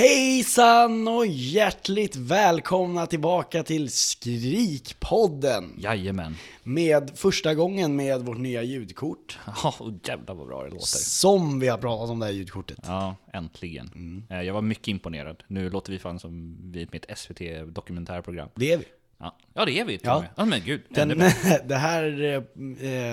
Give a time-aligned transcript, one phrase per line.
[0.00, 5.74] Hejsan och hjärtligt välkomna tillbaka till Skrikpodden!
[5.78, 6.36] Jajamän.
[6.62, 9.38] Med första gången med vårt nya ljudkort.
[9.46, 10.86] Ja, oh, jävlar vad bra det låter.
[10.86, 12.78] Som vi har pratat om det här ljudkortet.
[12.82, 14.24] Ja, äntligen.
[14.30, 15.42] Eh, Jag var mycket imponerad.
[15.46, 18.48] Nu låter vi fan som vi är ett SVT-dokumentärprogram.
[18.54, 18.84] Det är vi.
[19.20, 20.16] Ja, ja det är vi till Ja.
[20.16, 20.30] och med.
[20.36, 20.80] Ja, men gud.
[20.88, 21.08] Den,
[21.68, 22.42] det, här, eh,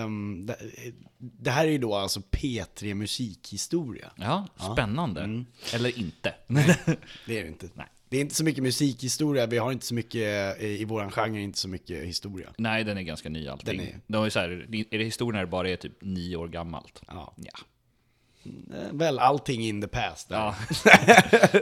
[0.02, 0.50] ehm,
[1.18, 4.12] det, här är ju då alltså P3 musikhistoria.
[4.16, 5.22] Ja, spännande.
[5.22, 5.46] Mm.
[5.74, 6.34] Eller inte.
[7.26, 7.70] Det är det inte.
[7.74, 7.86] Nej.
[8.10, 11.42] Det är inte så mycket musikhistoria, vi har inte så mycket, eh, i våran genre,
[11.42, 12.50] inte så mycket historia.
[12.58, 13.78] Nej, den är ganska ny allting.
[13.78, 14.50] Den är- De är så här,
[14.92, 17.02] är det historien det bara är typ nio år gammalt?
[17.08, 17.34] Ja.
[17.38, 17.52] Ja.
[18.74, 20.28] Eh, Väl allting in the past.
[20.30, 20.56] Ja.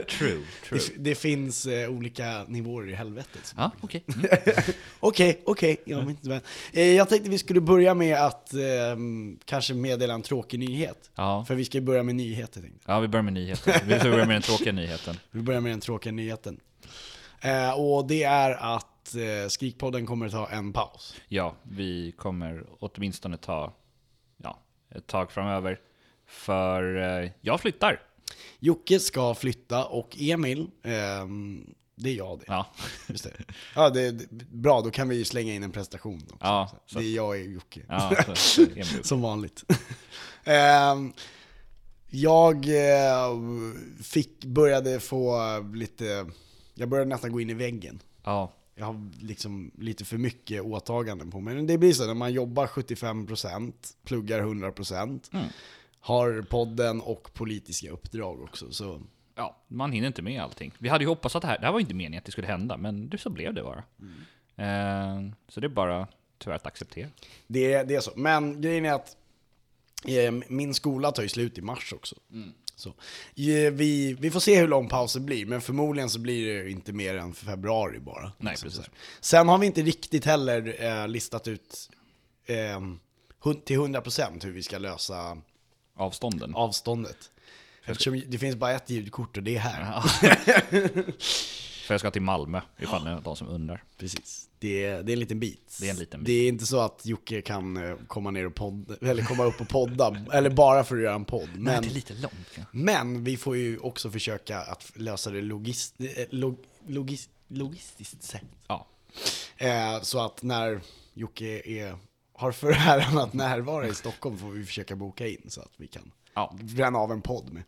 [0.08, 0.78] true, true.
[0.78, 3.54] Det, det finns eh, olika nivåer i helvetet.
[3.56, 4.04] Ja, okej.
[4.14, 4.26] Mm.
[5.00, 5.76] Okej, okej.
[5.84, 6.16] jag.
[6.72, 8.60] Eh, Jag tänkte vi skulle börja med att eh,
[9.44, 11.10] kanske meddela en tråkig nyhet.
[11.14, 11.44] Ja.
[11.48, 13.74] För vi ska börja med nyheter tänkte ja, vi börjar med nyheten.
[13.86, 15.16] Vi ska börja med den tråkiga nyheten.
[15.30, 16.60] Vi börjar med den tråkiga nyheten.
[17.40, 21.14] Eh, och det är att eh, Skrikpodden kommer ta en paus.
[21.28, 23.72] Ja, vi kommer åtminstone ta
[24.42, 24.58] ja,
[24.94, 25.80] ett tag framöver.
[26.26, 28.02] För eh, jag flyttar.
[28.58, 32.44] Jocke ska flytta och Emil, ehm, det är jag det.
[32.48, 32.66] Ja,
[33.08, 33.32] Just det.
[33.74, 36.22] Ja, det, det, bra, då kan vi ju slänga in en prestation.
[36.22, 36.36] Också.
[36.40, 37.80] Ja, Så så- det är jag och Jocke.
[37.88, 38.86] ja så, så, Emil.
[39.02, 39.64] Som vanligt.
[40.44, 41.12] Ehm,
[42.10, 43.36] jag eh,
[44.02, 45.40] fick, började få
[45.74, 46.26] lite,
[46.74, 48.02] jag började nästan gå in i väggen.
[48.24, 51.54] ja, Jag har liksom lite för mycket åtaganden på mig.
[51.54, 53.72] Men det blir så när man jobbar 75%,
[54.04, 55.46] pluggar 100%, Mm.
[56.06, 58.72] Har podden och politiska uppdrag också.
[58.72, 59.02] Så
[59.34, 60.72] ja, man hinner inte med allting.
[60.78, 62.46] Vi hade ju hoppats att det här, det här var inte meningen att det skulle
[62.46, 63.84] hända, men det så blev det bara.
[64.56, 66.08] Eh, så det är bara
[66.38, 67.08] tyvärr att acceptera.
[67.46, 68.10] det, det är så.
[68.16, 69.16] Men grejen är att
[70.04, 72.16] eh, min skola tar ju slut i mars också.
[72.76, 76.70] Så, eh, vi, vi får se hur lång pausen blir, men förmodligen så blir det
[76.70, 78.32] inte mer än februari bara.
[78.38, 78.90] Nej, precis.
[79.20, 81.90] Sen har vi inte riktigt heller eh, listat ut
[82.46, 82.80] eh,
[83.64, 85.38] till 100% hur vi ska lösa
[85.96, 86.54] Avstånden.
[86.54, 87.30] avståndet.
[87.84, 90.00] Eftersom det finns bara ett ljudkort och det är här.
[91.86, 93.84] För jag ska till Malmö, ifall det är de som undrar.
[93.98, 94.48] Precis.
[94.58, 95.76] Det är, det är en liten bit.
[95.80, 96.26] Det är en liten bit.
[96.26, 99.60] Det är inte så att Jocke kan eh, komma ner och podda, eller komma upp
[99.60, 101.48] och podda, eller bara för att göra en podd.
[101.54, 102.76] Men Men, det är lite långt kanske.
[102.76, 108.42] men vi får ju också försöka att lösa det logist, eh, log, logis, logistiskt sett.
[108.68, 108.86] Ja.
[109.56, 110.80] Eh, så att när
[111.14, 111.98] Jocke är,
[112.36, 116.12] har föräran att närvara i Stockholm får vi försöka boka in så att vi kan
[116.34, 117.62] Ja, bränna av en podd med.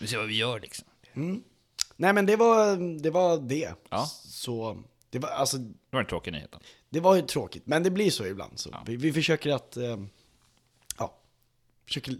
[0.00, 0.86] vi ser vad vi gör liksom.
[1.96, 3.10] Nej men det var det.
[3.10, 3.74] Var det.
[3.88, 4.06] Ja.
[4.24, 6.60] Så det var, alltså, Det var den tråkiga nyheten.
[6.90, 8.58] det var ju tråkigt, men det blir så ibland.
[8.58, 9.96] Så vi, vi försöker att, eh,
[10.98, 11.18] ja,
[11.86, 12.16] försöker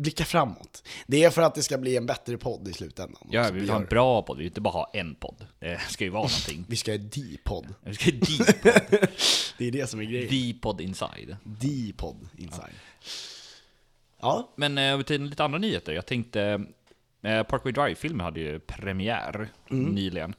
[0.00, 0.88] blicka framåt.
[1.06, 3.28] Det är för att det ska bli en bättre podd i slutändan.
[3.30, 5.46] Ja, vi vill ha en bra podd, vi vill inte bara ha en podd.
[5.58, 6.64] Det ska ju vara någonting.
[6.68, 7.74] Vi ska ha D-podd.
[7.84, 8.62] Vi ska deep,
[9.58, 10.28] Det är det som är grejen.
[10.30, 11.36] D-podd inside.
[11.44, 12.74] D-podd inside.
[14.20, 15.92] Ja, Men eh, över till lite andra nyheter.
[15.92, 16.42] Jag tänkte,
[17.22, 20.34] eh, Parkway Drive-filmen hade ju premiär nyligen.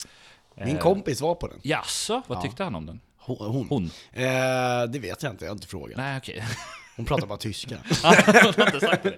[0.55, 1.59] min Eh, kompis var på den.
[1.63, 2.99] Jaså, vad tyckte han om den?
[3.17, 3.37] Hon.
[3.37, 3.67] hon.
[3.69, 3.83] Hon?
[4.11, 5.97] Eh, det vet jag inte, jag har inte frågat.
[5.97, 6.43] Nej, okej.
[6.95, 7.77] Hon pratar bara tyska.
[8.03, 9.09] Han har inte sagt det.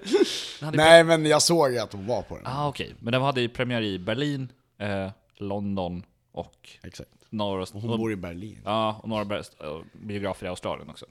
[0.59, 2.47] Den hade Nej, men jag såg att hon var på den.
[2.47, 2.93] Ah, okej.
[2.99, 7.09] Men den hade ju premiär i Berlin, eh, London och Exakt.
[7.29, 8.59] några, Hon bor i Berlin.
[8.65, 11.05] ja, och några bäst- eh, biografer i Australien också.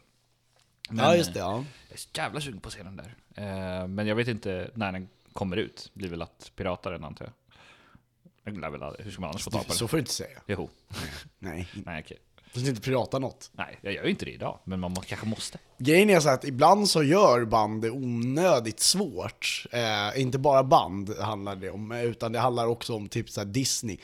[0.90, 1.40] Men, ja, just det.
[1.40, 1.64] eh, Ja.
[1.88, 3.14] Jag är så jävla sugen på att se den där.
[3.34, 5.90] Eh, men jag vet inte när den kommer ut.
[5.94, 7.32] Det blir väl att pirata den antar jag.
[8.54, 9.88] jag lär väl, aldrig- hur ska man annars få tag på Så den?
[9.88, 10.38] får du inte säga.
[10.46, 10.70] Jo.
[11.38, 12.18] Nej, Nej, okej.
[12.54, 13.50] Du ska inte prata något.
[13.52, 14.58] Nej, jag gör ju inte det idag.
[14.64, 15.58] Men man kanske måste.
[15.78, 19.64] Grejen är så att ibland så gör band det onödigt svårt.
[19.72, 23.98] Eh, inte bara band handlar det om, utan det handlar också om typ så Disney.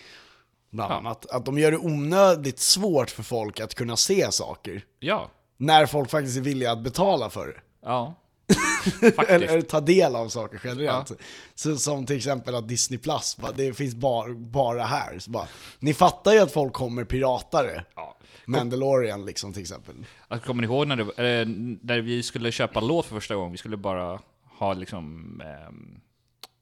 [0.71, 0.97] Bland Ja.
[0.97, 1.27] annat.
[1.31, 4.85] Att de gör det onödigt svårt för folk att kunna se saker.
[5.01, 5.31] Ja.
[5.57, 7.61] När folk faktiskt är villiga att betala för det.
[7.83, 8.15] Ja.
[9.29, 11.13] Eller, eller ta del av saker generellt.
[11.55, 15.19] Så, som till exempel att Disney Plus, bara, det finns bara, bara här.
[15.19, 15.47] Så bara,
[15.79, 17.85] ni fattar ju att folk kommer piratare.
[17.95, 18.17] Ja.
[18.45, 19.95] Mandalorian liksom till exempel.
[20.29, 21.45] Alltså, kommer ni ihåg när, det, eller,
[21.87, 23.53] när vi skulle köpa låt för första gången?
[23.53, 24.21] Vi skulle bara
[24.59, 26.01] ha liksom ehm,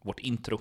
[0.04, 0.60] vårt intro.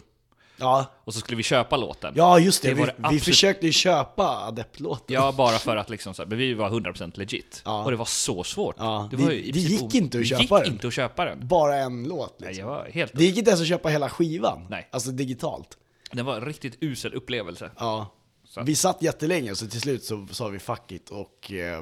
[0.57, 2.13] Ja, Och så skulle vi köpa låten.
[2.17, 2.67] ja just det.
[2.67, 5.13] Det var vi, det vi absolut- försökte ju köpa Adept-låten.
[5.13, 7.61] Ja, bara för att liksom så här, men vi var 100% legit.
[7.65, 7.83] Ja.
[7.83, 8.75] Och det var så svårt.
[8.79, 10.73] Ja, var det- ju i det princip gick o- inte att det köpa gick den.
[10.73, 11.47] inte att köpa den.
[11.47, 12.67] Bara en låt Nej, liksom.
[12.69, 13.11] var helt...
[13.15, 14.67] Det gick inte ens att köpa hela skivan.
[14.69, 14.87] Nej.
[14.91, 15.77] Alltså digitalt.
[16.11, 17.71] Det var en riktigt usel upplevelse.
[17.77, 18.11] Ja.
[18.47, 18.63] Så.
[18.63, 21.77] Vi satt jättelänge, så till slut så sa vi fuck it och eh,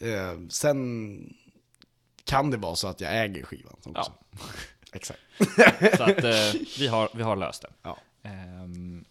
[0.00, 1.34] eh, sen
[2.24, 3.92] kan det vara så att jag äger skivan också.
[3.94, 4.38] Ja.
[4.94, 5.20] Exakt.
[5.96, 7.68] Så att eh, vi, har, vi har löst det.
[7.82, 7.98] Ja.
[8.22, 9.04] Ehm,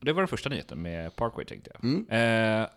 [0.00, 1.84] det var den första nyheten med Parkway tänkte jag.
[1.84, 2.06] Mm.
[2.62, 2.68] Eh,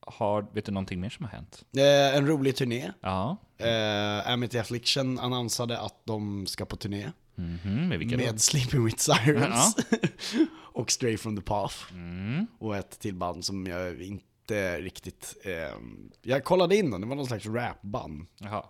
[0.00, 1.64] har, vet du någonting mer som har hänt?
[1.76, 2.92] Eh, en rolig turné.
[3.00, 3.36] Ja.
[3.58, 7.10] Eh, Amity Affliction annonsade att de ska på turné.
[7.34, 8.24] Mhm, med vilka då?
[8.24, 9.76] Med Sleeping with Sirens.
[9.90, 9.98] Ja.
[10.72, 11.76] och Stray from the Path.
[11.92, 12.46] Mm.
[12.58, 15.36] Och ett till band som jag inte riktigt...
[15.44, 15.78] Eh,
[16.22, 18.26] jag kollade in dem, det var någon slags rapband.
[18.38, 18.64] Jaha,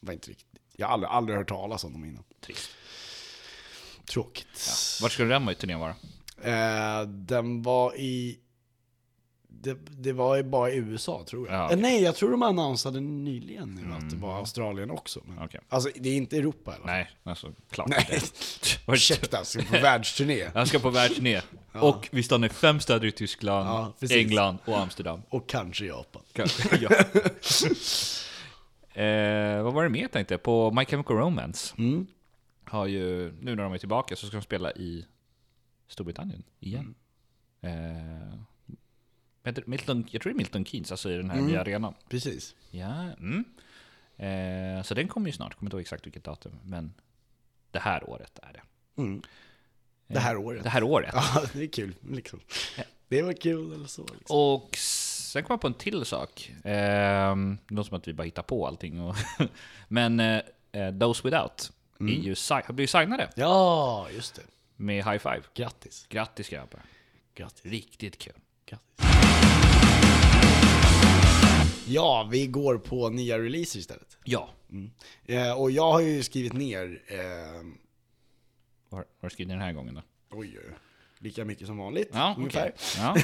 [0.00, 0.53] Det var inte riktigt.
[0.76, 2.24] Jag har aldrig, aldrig hört talas om dem innan.
[2.46, 2.70] trist.
[4.10, 4.46] Tråkigt.
[4.66, 5.02] Ja.
[5.02, 5.94] Vart skulle den turnén vara?
[6.42, 8.38] Eh, den var i...
[9.48, 11.56] Det, det var bara i USA tror jag.
[11.56, 11.76] Ja, Eh, okej.
[11.76, 15.20] nej, jag tror de annonsade nyligen nu att det var Australien också.
[15.26, 15.60] Men, Okej.
[15.68, 16.86] Alltså, det är inte Europa eller?
[16.86, 18.20] Nej, alltså klart Nej.
[18.88, 20.50] Ursäkta, ska på världsturné.
[20.54, 21.40] Jag ska på världsturné.
[21.72, 23.68] Och vi stannar i fem städer i Tyskland,
[24.00, 24.06] Ja.
[24.16, 25.22] England och Amsterdam.
[25.28, 26.22] Och kanske Japan.
[26.32, 26.90] Kanske, ja.
[28.94, 30.42] Eh, vad var det mer tänkte jag?
[30.42, 32.06] På My Chemical Romance Mm.
[32.64, 35.06] har ju, nu när de är tillbaka så ska de spela i
[35.88, 36.94] Storbritannien igen.
[37.60, 38.32] Mm.
[39.44, 39.60] Eh?
[39.66, 41.36] Milton, jag tror det är Milton Keynes, alltså i den Mm.
[41.36, 41.94] här nya arenan.
[42.08, 42.54] Precis.
[42.70, 43.44] Ja, mm.
[44.16, 46.94] eh, så den kommer ju snart, kommer inte ihåg exakt vilket datum, men
[47.70, 48.62] det här året är det.
[49.02, 49.22] Mm.
[50.06, 50.62] Det här året.
[50.62, 51.10] Det här året.
[51.14, 51.94] Ja, det är kul.
[52.10, 52.40] Liksom.
[53.08, 54.02] Det var kul eller så.
[54.18, 54.36] Liksom.
[54.38, 54.76] Och
[55.34, 56.52] sen kom jag på en till sak.
[56.64, 57.36] Eh,
[57.68, 59.00] det låter som att vi bara hittar på allting.
[59.00, 59.16] Och
[59.88, 60.40] Men eh,
[60.72, 64.42] eh, Those Without är ju, har blivit signade Ja, just det.
[64.76, 65.42] med High Five.
[65.54, 66.06] Grattis.
[66.08, 66.80] Grattis grabbar.
[67.34, 67.64] Grattis.
[67.64, 68.32] Riktigt kul.
[68.66, 69.06] Grattis.
[71.86, 74.16] Ja, vi går på nya releaser istället.
[74.24, 74.48] Ja.
[75.24, 77.18] Eh, och jag har ju skrivit ner, eh,
[78.88, 80.02] Vad har du skrivit den här gången då?
[80.30, 80.74] oj, oj,
[81.18, 82.10] lika mycket som vanligt.
[82.12, 82.72] Ja, ungefär.
[82.74, 83.22] okej.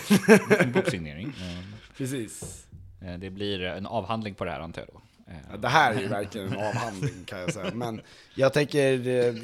[0.48, 1.26] Ja, en boksignering.
[1.26, 1.64] Eh,
[1.96, 2.66] Precis.
[3.02, 5.00] eh, Det blir en avhandling på det här antar jag då.
[5.32, 7.70] Eh, Ja, Det här är ju verkligen en avhandling kan jag säga.
[7.75, 8.00] Men
[8.34, 8.82] jag tänker,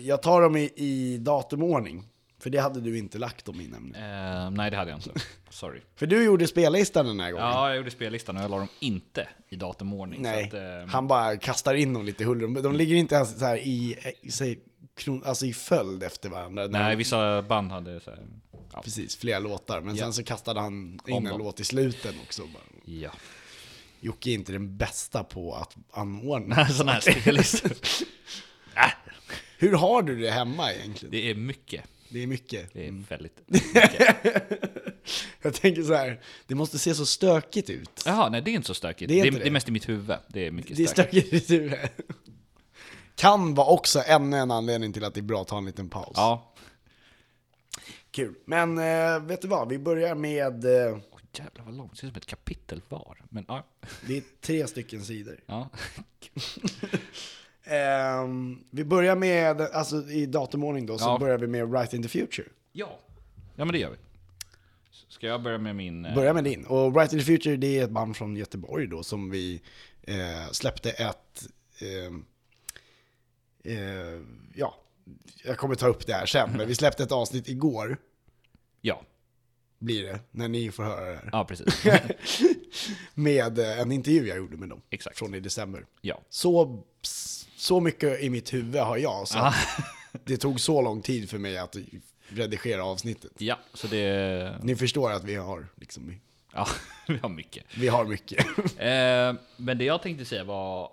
[0.01, 2.05] jag tar dem i, i datumordning.
[2.47, 4.05] För det hade du inte lagt dem i nämligen.
[4.05, 5.11] Eh, nej, det hade jag inte.
[5.51, 5.81] Sorry.
[5.97, 7.47] För du gjorde spellistan den här gången.
[7.47, 10.23] Ja, jag gjorde spellistan och jag la dem inte i datumordning.
[10.23, 12.63] Nej, att, eh, han bara kastar in dem lite huller.
[12.63, 14.59] De- ligger inte ens så i, i,
[14.97, 16.67] kron, alltså i följd efter varandra.
[16.67, 18.27] Nej, de- vissa band hade så här,
[18.73, 18.83] ja.
[18.83, 19.81] Precis, flera låtar.
[19.81, 20.05] Men Ja.
[20.05, 20.73] sen så kastade han
[21.07, 21.39] in Om en dem.
[21.39, 22.43] låt i sluten också.
[22.43, 22.63] Bara.
[22.85, 23.11] ja.
[24.01, 26.67] Jocke är inte den bästa på att anordna.
[26.69, 27.73] Sådana här spellistor.
[28.77, 28.91] Äh,
[29.59, 31.11] Hur har du det hemma egentligen?
[31.13, 31.85] det är mycket.
[32.09, 32.73] Det är mycket.
[32.73, 33.05] Det är Mm.
[33.09, 33.41] väldigt...
[35.43, 38.03] Jag tänker så här, det måste se så stökigt ut.
[38.07, 39.09] Jaha, nej det är inte så stökigt.
[39.09, 39.47] Det Det är det det.
[39.47, 40.17] är mest i mitt huvud.
[40.29, 41.27] Det är mycket Det är stökigt.
[41.27, 41.93] stökigt i huvudet.
[43.15, 45.89] Kan vara också ännu en anledning till att det är bra att ta en liten
[45.89, 46.13] paus.
[46.15, 46.55] Ja.
[48.11, 48.35] Kul.
[48.45, 51.91] Men eh, vet du vad, vi börjar med, eh, Åh, jävlar vad långt.
[51.93, 53.19] Det ser ut som ett kapitel var.
[53.31, 53.67] Men ja.
[54.07, 55.41] det är tre stycken sidor.
[55.47, 55.69] ja.
[57.67, 61.19] Ehm, vi börjar med, alltså i datumordning då, så Ja.
[61.19, 62.49] börjar vi med Right in the Future.
[62.73, 62.99] Ja.
[63.57, 63.97] Ja men det gör vi.
[65.09, 66.05] Ska jag börja med min...
[66.05, 66.65] eh, Börja med din.
[66.67, 69.61] Och Right in the Future det är ett band från Göteborg då som vi
[70.03, 71.47] eh, släppte ett,
[71.81, 72.13] eh,
[73.73, 74.21] eh,
[74.55, 74.75] ja,
[75.45, 77.97] jag kommer ta upp det här sen, men vi släppte ett avsnitt igår,
[78.81, 79.03] Ja.
[79.79, 81.29] Blir det, när ni får höra det här.
[81.33, 81.85] Ja, precis.
[83.15, 85.19] Med eh, en intervju jag gjorde med dem, Exakt.
[85.19, 85.87] från i december.
[86.01, 86.21] Ja.
[86.29, 86.83] Så,
[87.57, 89.53] så mycket i mitt huvud har jag, så
[90.25, 91.77] det tog så lång tid för mig att
[92.29, 93.33] redigera avsnittet.
[93.39, 94.59] Ja, så det...
[94.63, 96.13] Ni förstår att vi har, liksom,
[96.53, 96.67] Ja,
[97.09, 97.65] vi har mycket.
[97.77, 98.47] vi har mycket.
[98.59, 100.91] Eh, men det jag tänkte säga var,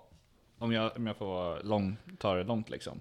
[0.58, 3.00] om jag, om jag får lång, ta det långt liksom.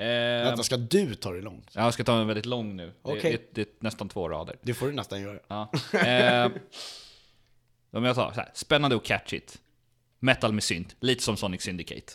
[0.00, 1.70] Eh, Vänta, ska du ta det långt?
[1.74, 2.86] jag ska ta en väldigt lång nu.
[2.86, 3.32] Det, Okej.
[3.32, 4.56] det, det är nästan två rader.
[4.62, 5.38] Det får du nästan göra.
[5.48, 5.70] Ja.
[5.98, 6.50] Eh,
[7.92, 9.58] om jag tar så här, spännande och catchigt.
[10.18, 12.12] Metal med synt, lite som Sonic Syndicate.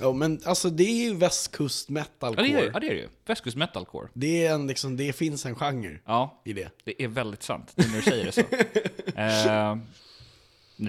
[0.00, 2.42] Ja, men alltså det är ju västkust Ja metalcore.
[2.48, 3.08] det är, ja, det är det ju.
[3.26, 4.08] Västkust metalcore.
[4.12, 6.68] Det, är en, liksom, det finns en genre Ja, i det.
[6.84, 8.40] det är väldigt sant nu när du säger det så.
[9.20, 9.76] eh,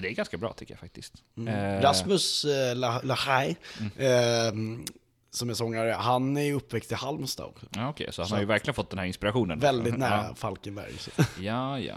[0.01, 1.13] det är ganska bra tycker jag faktiskt.
[1.47, 3.55] Eh, Rasmus eh, La- Lahaj,
[3.97, 4.51] eh,
[5.33, 7.65] som är sångare, han är ju uppväxt i Halmstad också.
[7.71, 9.59] Ja, okej, så han har ju verkligen fått den här inspirationen.
[9.59, 10.97] Väldigt nära Ja, Falkenberg.
[10.97, 11.11] Så.
[11.41, 11.79] ja.
[11.79, 11.95] ja.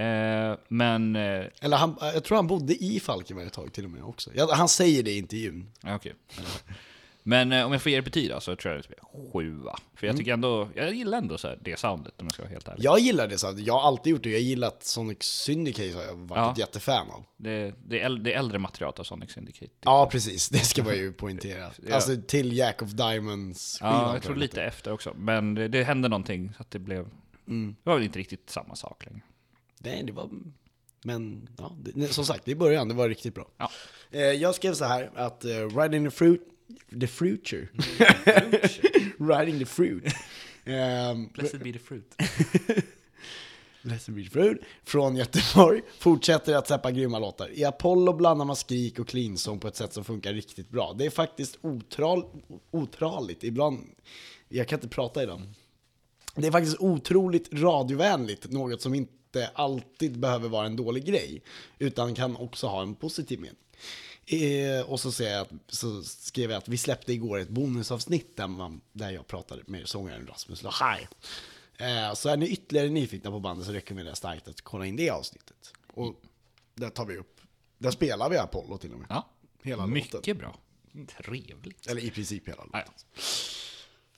[0.00, 3.90] Eh, men, eh, Eller han, jag tror han bodde i Falkenberg ett tag till och
[3.90, 4.30] med också.
[4.50, 5.72] Han säger det i intervjun.
[5.86, 6.14] okej.
[7.28, 9.76] Men eh, om jag får ge ett betyg då, så tror jag det blir sjua.
[9.94, 10.18] För jag Mm.
[10.18, 12.84] tycker ändå, jag gillar ändå så här, det soundet om jag ska vara helt ärlig.
[12.84, 14.30] Jag gillar det, så att jag har alltid gjort det.
[14.30, 16.52] Jag har gillat Sonic Syndicate, har jag varit Ja.
[16.52, 17.24] ett jättefan av.
[17.36, 19.72] Det, det, är äl- det är äldre materialet av Sonic Syndicate.
[19.80, 20.48] Ja, precis.
[20.48, 21.70] Det ska man ju poängtera.
[21.88, 21.94] Ja.
[21.94, 25.14] Alltså till Jack of Diamonds Ja, jag tror lite efter också.
[25.16, 27.08] Men det, det hände någonting så att det blev...
[27.48, 27.76] Mm.
[27.82, 29.20] Det var väl inte riktigt samma sak längre.
[29.78, 30.28] Nej, det var...
[31.04, 33.48] Men ja, det, som sagt, i början, det var riktigt bra.
[33.58, 33.70] Ja.
[34.10, 36.42] Eh, jag skrev så här att uh, Riding the Fruit...
[37.00, 37.68] The Future.
[39.18, 40.04] Riding the Fruit.
[40.68, 42.14] Ehm, Blessed be the fruit.
[43.82, 47.50] Blessed be the Fruit från Göteborg fortsätter att släppa grymma låtar.
[47.58, 50.92] I Apollo blandar man skrik och cleansång på ett sätt som funkar riktigt bra.
[50.98, 52.24] Det är faktiskt otral,
[52.70, 53.44] otraligt.
[53.44, 53.90] Ibland...
[54.48, 55.42] Jag kan inte prata idag.
[56.34, 61.42] Det är faktiskt otroligt radiovänligt, något som inte alltid behöver vara en dålig grej,
[61.78, 63.56] utan kan också ha en positiv mening.
[64.26, 68.36] Eh, och så, säger jag att, så skrev jag att vi släppte igår ett bonusavsnitt
[68.36, 71.08] där, man, där jag pratade med sångaren Rasmus Lahaj.
[71.78, 74.96] Eh, så är ni ytterligare nyfikna på bandet så rekommenderar jag starkt att kolla in
[74.96, 75.72] det avsnittet.
[75.94, 76.14] Och
[76.74, 77.40] där tar vi upp,
[77.78, 79.06] där spelar vi Apollo till och med.
[79.10, 79.28] Ja,
[79.62, 80.38] Hela mycket låten.
[80.38, 80.56] bra.
[81.24, 81.86] Trevligt.
[81.86, 82.80] Eller i princip hela låten.
[82.86, 82.92] Ja,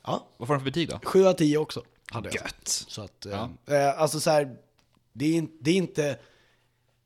[0.03, 0.27] ja.
[0.37, 1.00] Vad får den för betyg då?
[1.03, 1.85] 7 av 10 också.
[2.11, 2.35] Hade jag.
[2.35, 2.69] Gött.
[2.69, 3.50] Så att, Ja.
[3.67, 4.57] eh, eh, alltså så här,
[5.12, 6.19] det är, det är inte,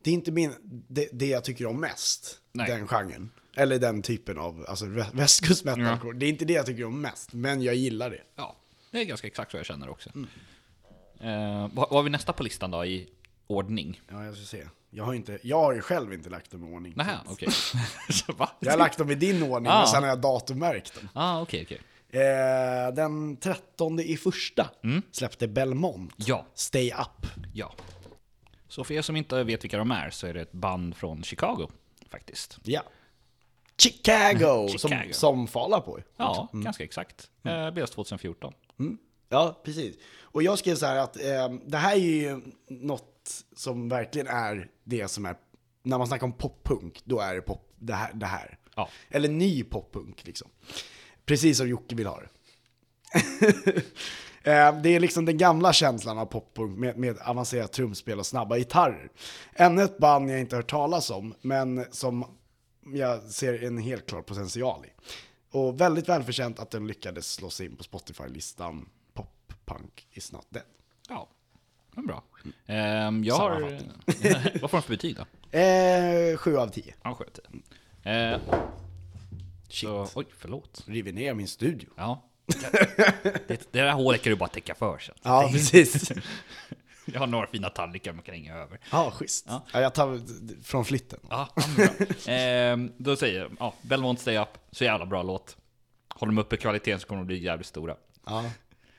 [0.05, 0.53] det är inte min,
[0.89, 2.67] det, det jag tycker om mest, Nej.
[2.71, 3.31] den genren.
[3.57, 6.19] Eller den typen av, alltså vä- västkust metalcore.
[6.19, 8.21] Det är inte det jag tycker om mest, men jag gillar det.
[8.37, 8.57] Ja,
[8.91, 10.11] det är ganska exakt så jag känner också.
[10.15, 10.29] Mm.
[11.21, 13.09] Eh, vad, vad har vi nästa på listan då i
[13.47, 14.01] ordning?
[14.11, 14.67] Ja, jag ska se.
[14.91, 16.93] Jag har, inte, jag har ju själv inte lagt dem i ordning.
[16.97, 17.49] Nähä, okej.
[18.37, 18.51] Va?
[18.61, 19.79] Jag har lagt dem i din ordning, Ah.
[19.79, 21.09] men sen har jag datummärkt dem.
[21.13, 21.81] Ah, okej, okej.
[22.23, 24.71] Eh, den 13 i första
[25.13, 27.27] släppte Belmont, Ja, Stay Up.
[27.55, 27.75] ja.
[28.73, 31.23] Så för er som inte vet vilka de är så är det ett band från
[31.23, 31.69] Chicago,
[32.11, 32.59] faktiskt.
[32.65, 32.83] Ja.
[33.79, 35.13] Chicago, Som, Chicago.
[35.13, 36.03] som Fall Out Boy.
[36.17, 37.31] Ja, ganska exakt.
[37.45, 38.53] Eh, Bildas 2014.
[39.29, 39.97] Ja, precis.
[40.21, 44.69] Och jag skrev så här att eh, det här är ju något som verkligen är
[44.85, 45.37] det som är,
[45.83, 48.11] när man snackar om poppunk, då är det pop, det här.
[48.15, 48.59] Det här.
[48.77, 48.89] Ja.
[49.11, 50.49] Eller ny poppunk liksom.
[51.25, 52.29] Precis som Jocke vill ha det.
[54.45, 58.57] Eh, Det är liksom den gamla känslan av poppunk med, med avancerat trumspel och snabba
[58.59, 59.11] gitarrer.
[59.55, 62.25] Ännu ett band jag inte hört talas om, men som
[62.95, 64.89] jag ser en helt klar potential i.
[65.51, 70.47] Och väldigt välförtjänt att den lyckades slå sig in på Spotify-listan Pop Punk is not
[70.51, 70.65] dead.
[71.09, 71.29] Ja,
[71.91, 72.23] men bra.
[72.67, 73.61] Ehm, jag har...
[74.61, 75.59] vad får de för betyg då?
[75.59, 76.95] Eh, sju av tio.
[77.03, 77.63] Ja, sju av tio.
[78.13, 78.41] Eh,
[79.69, 79.89] Shit.
[79.89, 80.85] så, oj, förlåt.
[80.87, 81.89] River ner min studio.
[81.97, 82.23] Ja.
[83.47, 85.15] Det, det där hålet kan du bara täcka för sen.
[85.23, 86.13] Ja, precis.
[87.05, 88.79] Jag har några fina tallrikar man kan hänga över.
[88.91, 89.47] Ja, schysst.
[89.49, 89.81] Ja.
[89.81, 90.21] jag tar
[90.63, 91.21] från flytten.
[91.31, 92.07] Ja, ja, bra.
[92.35, 95.57] Ehm, då säger jag, ja, Belmont Stay Up, så jävla bra låt.
[96.09, 97.97] Håller de uppe kvaliteten så kommer de bli jävligt stora.
[98.27, 98.45] Ja.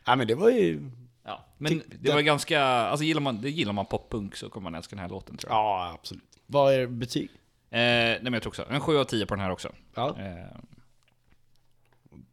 [0.05, 0.91] ja, men det var ju...
[1.23, 4.75] Ja, men det var ganska, alltså gillar man, det gillar man poppunk så kommer man
[4.75, 5.59] älska den här låten tror jag.
[5.59, 6.39] Ja, absolut.
[6.45, 7.29] Vad är betyg?
[7.69, 9.71] Eh, nej men jag tror också, en 7 av 10 på den här också.
[9.95, 10.19] Ja.
[10.19, 10.57] Eh,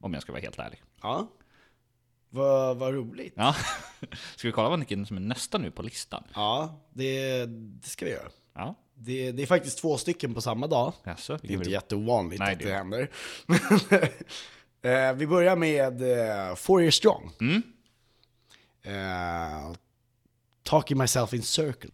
[0.00, 0.82] om jag ska vara helt ärlig.
[1.02, 1.28] Ja.
[2.30, 3.32] Vad, vad roligt.
[3.36, 3.56] Ja.
[4.36, 6.24] Ska vi kolla vilken som är nästa nu på listan?
[6.34, 8.28] Ja, det, det ska vi göra.
[8.54, 10.92] Ja, Det, det är faktiskt två stycken på samma dag.
[11.04, 11.38] jaså?
[11.42, 13.10] Det är inte vill- jätteovanligt Nej, att det- det händer.
[14.82, 17.30] eh, vi börjar med eh, Four Year Strong.
[17.40, 17.62] Mm.
[18.82, 19.72] Eh,
[20.62, 21.90] Talking Myself in Circle.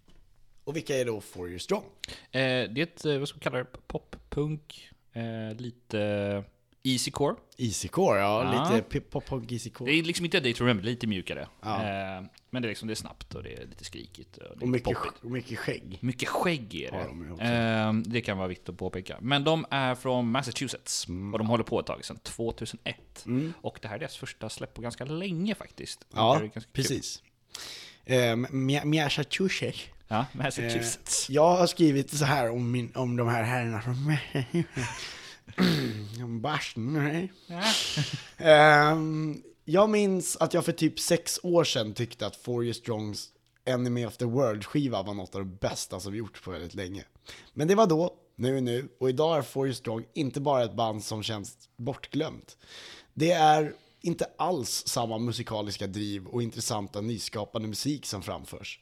[0.64, 1.84] Och vilka är då Four Year Strong?
[2.30, 2.40] Eh, det
[2.76, 6.44] är ett, eh, vad ska vi kalla det, poppunk, eh, lite
[6.92, 7.34] easycore.
[7.58, 8.54] Easycore, ja.
[8.70, 8.74] Ja.
[8.76, 9.90] Lite pop-punk easycore.
[9.92, 11.48] Det är liksom inte Day to Remember, lite mjukare.
[11.62, 11.74] Ja.
[11.76, 14.36] Eh, men det är liksom, det är snabbt och det är lite skrikigt.
[14.36, 15.24] Och, det Och mycket, poppigt.
[15.24, 15.98] och mycket skägg.
[16.02, 17.44] Mycket skägg är Har de ju det.
[17.44, 19.16] Eh, det kan vara viktigt att påpeka.
[19.20, 21.32] Men de är från Massachusetts Mm.
[21.32, 23.26] och de håller på ett tag sedan 2001.
[23.60, 26.00] Och det här är deras första släpp på ganska länge faktiskt.
[26.00, 26.40] Det Ja,
[26.72, 27.22] precis.
[28.04, 28.36] Eh,
[28.84, 29.80] Massachusetts.
[30.08, 31.30] Ja, Eh, Massachusetts.
[31.30, 33.96] jag har skrivit så här om, min, om de här herrarna från
[36.40, 36.92] Boston.
[36.92, 37.32] nej.
[38.36, 43.28] Ehm, jag minns att jag för typ sex år sedan tyckte att Four Year Strongs
[43.64, 47.04] Enemy of the World-skiva var något av det bästa som gjorts på väldigt länge.
[47.54, 50.64] Men det var då, nu är nu, och idag är Four Year Strong inte bara
[50.64, 52.56] ett band som känns bortglömt.
[53.14, 58.80] Det är inte alls samma musikaliska driv och intressanta nyskapande musik som framförs.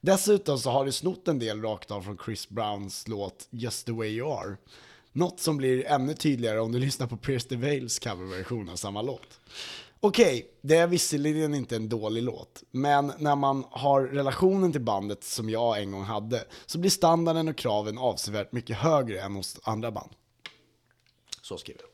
[0.00, 3.92] Dessutom så har det snott en del rakt av från Chris Browns låt Just the
[3.92, 4.56] way you are.
[5.16, 9.02] Något som blir ännu tydligare om du lyssnar på Pierce the Veils coverversion av samma
[9.02, 9.40] låt.
[10.00, 15.24] Okej, det är visserligen inte en dålig låt, men när man har relationen till bandet
[15.24, 19.60] som jag en gång hade, så blir standarden och kraven avsevärt mycket högre än hos
[19.62, 20.10] andra band.
[21.42, 21.90] Så skriver jag.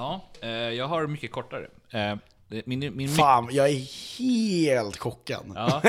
[0.00, 1.68] Ja, eh, jag har mycket kortare.
[1.90, 2.16] Eh,
[2.48, 5.52] det- min, min, Fan, jag är helt chockad.
[5.54, 5.76] ja,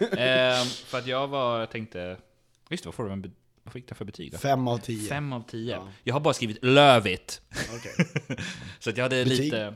[0.00, 2.16] eh, för att jag var, jag tänkte,
[2.68, 3.32] visst vad får du en,
[3.66, 4.38] vad fick jag för betyg då?
[4.38, 5.08] Fem av tio.
[5.08, 5.78] Fem av tio.
[6.04, 7.40] Jag har bara skrivit lövigt.
[7.76, 8.06] Okej.
[8.78, 9.40] Så att jag hade Betyg?
[9.40, 9.74] lite...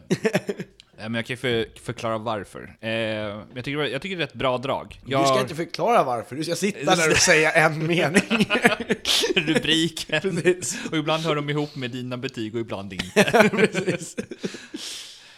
[0.97, 2.76] Ja, men jag kan ju för, förklara varför.
[2.80, 5.00] Eh, jag, tycker, det jag tycker det är ett bra drag.
[5.06, 8.23] Jag Du ska inte förklara varför, du ska sitta där och säga en mening.
[9.35, 10.20] rubriken.
[10.20, 10.78] Precis.
[10.90, 13.50] Och ibland hör de ihop med dina betyg och ibland inte.
[13.50, 14.16] Precis.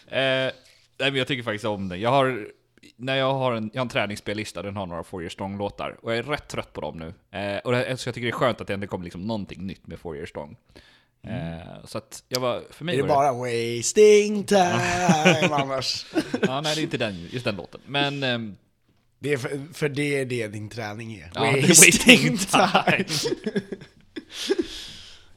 [0.06, 0.52] Eh, nej,
[0.98, 2.00] men jag tycker faktiskt om den.
[2.00, 2.48] Jag har,
[2.96, 5.96] när jag har en, jag har en träningsspellista, den har några Four Year Strong-låtar.
[6.02, 7.38] Och jag är rätt trött på dem nu.
[7.38, 9.66] Eh, och det, så jag tycker det är skönt att det ändå kommer liksom någonting
[9.66, 10.56] nytt med Four Year Strong.
[11.26, 16.06] Eh, så att jag var, för mig Är det var bara wasting time annars?
[16.42, 17.80] Ja, nej, det är inte den, just den låten.
[17.86, 18.22] Men...
[18.22, 18.56] ehm,
[19.18, 21.30] Det är för, för det är det din träning är.
[21.34, 23.04] Ja, wasting time.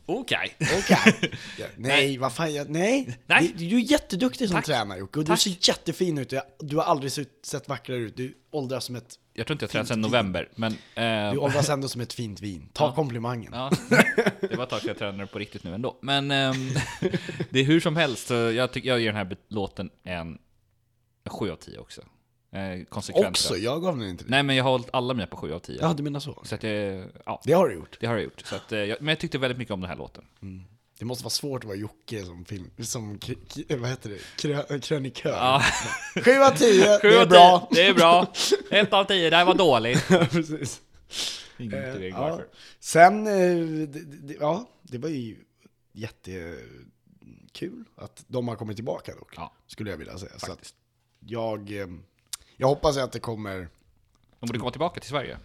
[0.06, 0.56] Okej.
[0.80, 1.32] Okej.
[1.60, 3.18] Ja, nej, vad fan, jag, nej.
[3.26, 3.54] Nej.
[3.58, 4.66] Du, du är jätteduktig som Tack.
[4.66, 5.44] tränare Jocke, och Tack.
[5.44, 6.34] du ser jättefin ut.
[6.60, 8.18] Du har aldrig sett, sett vackrare ut.
[8.18, 10.72] Du åldras som ett, Jag tror inte jag tränat sedan november, men...
[10.96, 12.70] eh, du åldras ändå som ett fint vin.
[12.74, 12.96] Ta Ja.
[12.96, 13.52] komplimangen.
[13.54, 13.72] ja,
[14.42, 15.98] det var ett tag sedan jag tränade på riktigt nu ändå.
[16.02, 16.70] Men ehm,
[17.50, 20.38] det är hur som helst, så jag, tycker, jag ger den här låten en
[21.30, 22.02] 7 av 10 också.
[22.56, 23.28] Eh, konsekvent.
[23.28, 24.30] Också, jag gav den inte det.
[24.30, 25.78] Nej, men jag har hållit alla mina på 7 av 10.
[25.82, 26.42] Ja, du menar så.
[26.44, 27.98] Så att jag, ja, Det har du gjort.
[28.00, 28.42] det har jag gjort.
[28.46, 30.24] Så att, eh, jag, men jag tyckte väldigt mycket om den här låten.
[31.00, 34.18] Det måste vara svårt att vara Jocke som film, som, k- k- vad heter det,
[34.38, 35.30] Krö, krönikör.
[35.32, 35.62] Ja.
[36.24, 37.68] 7 av 10, Sju det är av bra.
[37.74, 38.34] 10, Det är bra.
[38.72, 40.08] 1 av 10, det här var dåligt.
[40.08, 40.82] Precis.
[41.58, 42.22] Ingen Eh, ja.
[42.22, 42.46] varför.
[42.80, 43.34] Sen, eh,
[43.88, 45.38] det, det, ja, det var ju
[45.94, 49.54] jättekul att de har kommit tillbaka dock, Ja.
[49.68, 50.32] skulle jag vilja säga.
[50.40, 50.74] Så att
[51.20, 51.88] jag, eh,
[52.58, 53.68] jag hoppas att det kommer,
[54.40, 55.38] De borde komma tillbaka till Sverige.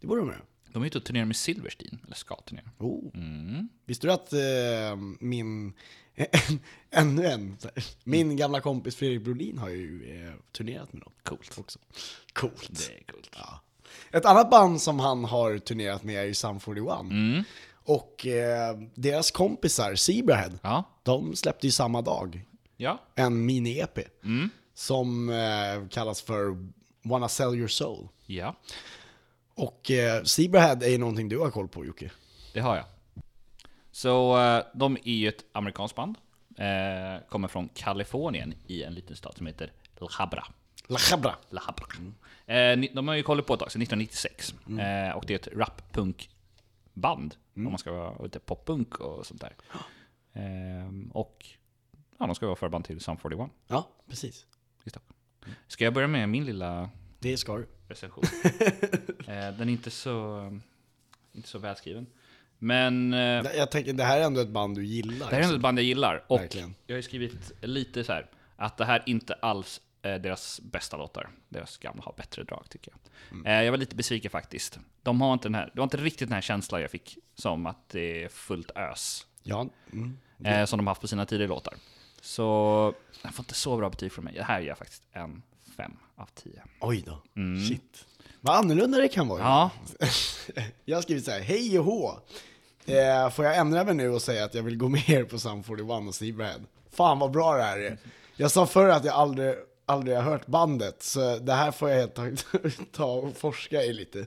[0.00, 0.40] det borde de göra.
[0.72, 2.64] De är ute och turnerar med Silverstein, eller ska turnera.
[2.78, 3.10] Oh.
[3.14, 3.68] Mm.
[3.84, 5.72] Visste du att eh, min,
[6.90, 7.56] ännu en,
[8.04, 11.12] min gamla kompis Fredrik Brolin har ju eh, turnerat med dem.
[11.22, 11.58] Coolt.
[11.58, 11.78] Också.
[12.32, 12.70] Coolt.
[12.88, 13.30] Det är coolt.
[13.38, 13.60] Ja.
[14.10, 17.00] Ett annat band som han har turnerat med är ju Sum 41.
[17.00, 17.44] Mm.
[17.74, 20.84] Och eh, deras kompisar, Zebrahead, Ja.
[21.02, 22.44] de släppte ju samma dag
[22.76, 23.00] Ja.
[23.14, 24.50] en mini-EP Mm.
[24.76, 26.68] Som eh, kallas för
[27.02, 28.08] Wanna Sell Your Soul.
[28.26, 28.56] Ja.
[29.54, 32.10] Och eh, Zebrahead är ju någonting du har koll på Jocke.
[32.54, 32.84] Det har jag.
[33.90, 36.18] Så eh, de är ju ett amerikanskt band.
[36.56, 40.44] Eh, kommer från Kalifornien i en liten stad som heter La Habra.
[40.86, 41.34] La Chabra.
[41.50, 41.86] La Habra.
[42.46, 44.54] Eh, ni- de har ju kollat på ett tag sedan 1996.
[44.66, 45.08] Mm.
[45.10, 47.34] Eh, och det är ett rap-punk-band.
[47.56, 49.54] Om man ska vara lite pop-punk och sånt där.
[50.32, 51.46] Eh, och
[52.18, 54.46] ja, de ska vara förband till Sum 41 Ja, precis.
[54.86, 55.14] I Stockholm.
[55.68, 57.66] Ska jag börja med min lilla Det ska du.
[57.88, 58.24] recension?
[59.26, 60.50] eh, den är inte så,
[61.32, 62.06] inte så välskriven.
[62.58, 63.18] Men eh,
[63.56, 65.30] Jag tänker, det här är ändå ett band du gillar.
[65.30, 66.24] Det här är ändå ett band jag gillar.
[66.28, 66.74] Och Verkligen.
[66.86, 70.96] jag har ju skrivit lite så här att det här inte alls är deras bästa
[70.96, 71.30] låtar.
[71.48, 73.00] Deras gamla har bättre drag tycker jag.
[73.38, 73.46] Mm.
[73.46, 74.78] Eh, Jag var lite besviken faktiskt.
[75.02, 77.66] De har inte den här, det var inte riktigt den här känslan jag fick som
[77.66, 79.26] att det är fullt ös.
[79.42, 79.68] Ja.
[79.92, 80.66] Mm.
[80.66, 81.74] Som de haft på sina tidigare låtar.
[82.26, 84.34] Så jag får inte så bra betyg från mig.
[84.34, 85.42] Det här ger jag faktiskt en
[85.76, 86.62] fem av tio.
[86.80, 87.22] Oj då.
[87.68, 88.04] Shit.
[88.40, 89.40] Vad annorlunda det kan vara.
[89.40, 89.50] Mm.
[89.52, 89.70] Ja,
[90.84, 92.18] Jag har skrivit så här, hej och hå.
[92.86, 95.38] Eh, får jag ändra mig nu och säga att jag vill gå med er på
[95.38, 96.60] Sum 41 och Zebrahead?
[96.90, 97.98] Fan vad bra det här är.
[98.36, 99.54] Jag sa förr att jag aldrig,
[99.86, 103.92] aldrig har hört bandet, så det här får jag helt enkelt ta och forska i
[103.92, 104.26] lite.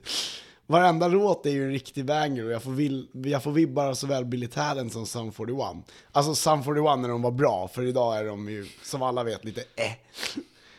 [0.70, 3.94] Varenda låt är ju en riktig banger och jag får, vill, jag får vibbar av
[3.94, 5.58] såväl Billy Talent som Sum 41.
[6.12, 9.44] Alltså Sum 41 när de var bra, för idag är de ju som alla vet
[9.44, 9.92] lite eh.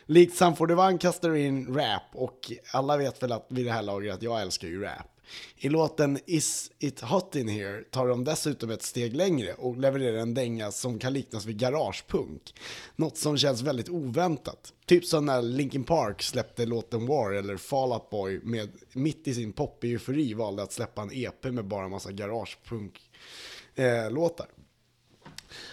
[0.06, 2.38] Likt Sum 41 kastar du in rap och
[2.72, 5.11] alla vet väl att vid det här laget att jag älskar ju rap.
[5.56, 10.18] I låten Is It Hot In Here tar de dessutom ett steg längre och levererar
[10.18, 12.54] en dänga som kan liknas vid garagepunk.
[12.96, 14.72] Något som känns väldigt oväntat.
[14.86, 19.34] Typ som när Linkin Park släppte låten War eller Fall Out Boy med mitt i
[19.34, 24.46] sin pop-eufori valde att släppa en EP med bara massa garagepunk-låtar.
[24.46, 24.61] Eh,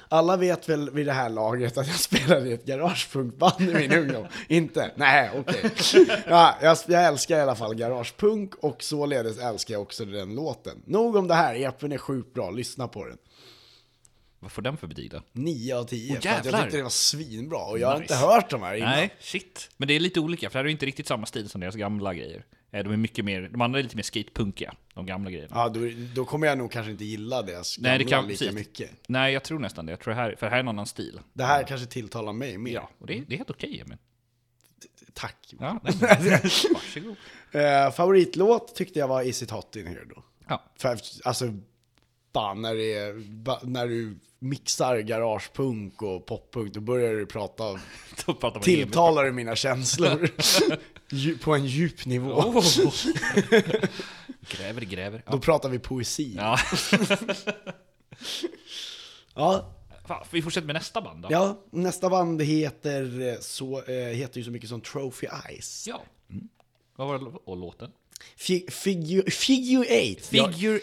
[0.09, 3.93] alla vet väl vid det här laget att jag spelade i ett garagepunkband i min
[3.93, 4.27] ungdom?
[4.47, 4.91] Inte?
[4.95, 5.71] Nej, okej.
[6.27, 10.81] Ja, jag, jag älskar i alla fall garagepunk och således älskar jag också den låten.
[10.85, 13.17] Nog om det här, EPn är sjukt bra, lyssna på den.
[14.39, 15.21] vad får den för betyg då?
[15.31, 18.13] 9 av 10, Åh, för att jag tyckte det var svinbra och jag har Nice.
[18.13, 18.89] inte hört de här innan.
[18.89, 19.69] Nej, shit.
[19.77, 21.75] Men det är lite olika, för det här är inte riktigt samma stil som deras
[21.75, 22.45] gamla grejer.
[22.71, 25.51] Eh, De är mycket mer, de andra är lite mer skatepunkiga, de gamla grejerna.
[25.55, 25.79] Ja, då,
[26.15, 28.55] då kommer jag nog kanske inte gilla deras gamla Nej, det kan, lika precis.
[28.55, 28.91] mycket.
[29.07, 29.91] Nej, jag tror nästan det.
[29.91, 31.19] Jag tror det här, för det här är en annan stil.
[31.33, 32.73] Det här kanske tilltalar mig mer.
[32.73, 33.97] Ja, och det, det är helt okej, men
[35.13, 35.53] Tack.
[35.59, 35.93] ja, nej,
[36.73, 37.15] Varsågod.
[37.51, 40.23] Eh, favoritlåt tyckte jag var Is It Hot In Here då.
[40.47, 40.63] Ja.
[40.77, 41.53] För, alltså,
[42.33, 47.63] rappa när, det är, när du mixar garagepunk och poppunk, då börjar du prata,
[48.25, 50.29] Då pratar tilltalar du mina känslor
[51.43, 52.31] på en djup nivå.
[52.31, 52.63] Oh.
[54.49, 55.23] gräver, gräver.
[55.27, 55.39] Då Ja.
[55.39, 56.33] pratar vi poesi.
[56.37, 56.57] Ja.
[59.35, 59.75] ja.
[60.07, 61.27] Fan, vi fortsätter med nästa band då.
[61.31, 65.87] Ja, nästa band heter, eh, så, eh, heter ju så mycket som Trophy Eyes.
[65.87, 66.01] Ja.
[66.95, 67.91] Vad var det och låten?
[68.35, 70.27] Fi- Figure, figure eight.
[70.33, 70.79] Jag, Figure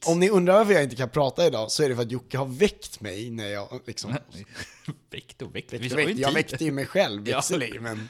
[0.00, 0.10] 8.
[0.10, 2.38] om ni undrar varför jag inte kan prata idag så är det för att Jocke
[2.38, 4.16] har väckt mig när jag liksom...
[5.10, 5.72] Väckt och väckt.
[5.72, 8.08] Vi Väckt, jag väckte ju mig själv visserligen, men...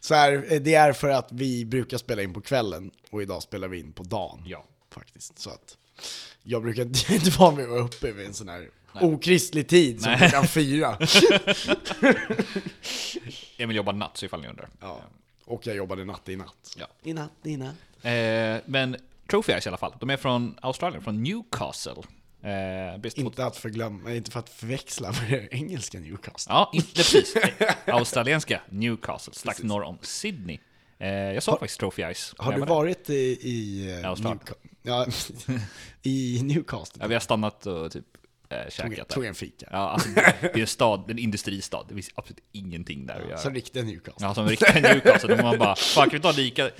[0.00, 3.42] Så här, eh, det är för att vi brukar spela in på kvällen och idag
[3.42, 4.42] spelar vi in på dagen.
[4.46, 4.66] Ja.
[4.90, 5.76] Faktiskt, så att...
[6.42, 10.10] Jag brukar inte vara med och vara uppe vid en sån här okristlig tid som
[10.12, 10.18] Nej.
[10.18, 10.98] klockan fyra.
[13.56, 14.68] Emil jobbar natt, så ifall ni undrar.
[14.80, 15.00] Ja.
[15.44, 16.76] Och jag jobbade natt i natt.
[16.78, 16.86] Ja.
[17.02, 17.74] I natt, i natt.
[18.02, 18.96] Eh, men
[19.30, 19.92] Trophy Eyes i alla fall.
[20.00, 22.02] De är från Australien, från Newcastle.
[22.42, 26.52] Eh, Inte att förglömma, inte för att förväxla med det engelska Newcastle.
[26.52, 27.34] Ja, inte precis.
[27.86, 30.58] Australienska Newcastle, strax norr om Sydney.
[30.98, 32.34] Eh, jag såg faktiskt Trophy Eyes.
[32.38, 34.40] Har du varit i, i eh, Australien.
[34.44, 35.06] Newca- ja,
[36.02, 36.98] i Newcastle?
[37.02, 38.04] Ja, vi har stannat och typ
[38.48, 39.28] eh, tog, käkat tog där.
[39.28, 39.68] en fika.
[39.70, 40.08] Ja, alltså,
[40.40, 41.84] det är en stad, en industristad.
[41.88, 43.38] Det finns absolut ingenting där att göra.
[43.38, 44.26] Som riktiga Newcastle.
[44.26, 45.36] Ja, som riktiga Newcastle.
[45.36, 46.70] Då man bara, fan kan vi ta lika,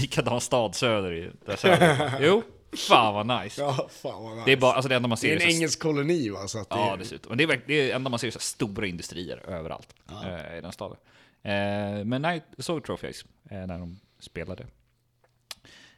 [0.00, 2.18] likadan stad söder där?
[2.20, 2.42] Jo,
[2.88, 3.60] fan vad nice.
[3.60, 4.42] Ja, fan vad nice.
[4.46, 6.48] Det är bara, alltså det enda man Det ser är en så- engelsk koloni va?
[6.48, 7.28] Så att det Ja, är, dessutom.
[7.30, 10.96] Men det är, det enda man ser så stora industrier överallt eh, i den staden.
[11.42, 14.66] Eh, men nej, jag såg Trophy Eyes eh, när de spelade.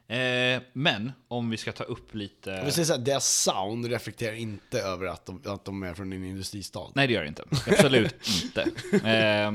[0.09, 2.51] Eh, men om vi ska ta upp lite...
[2.51, 5.95] Jag vill säga så här, deras sound reflekterar inte över att de, att de är
[5.95, 6.91] från en industristad.
[6.95, 7.45] Nej, det gör det inte.
[7.67, 8.63] Absolut inte.
[9.11, 9.53] Eh,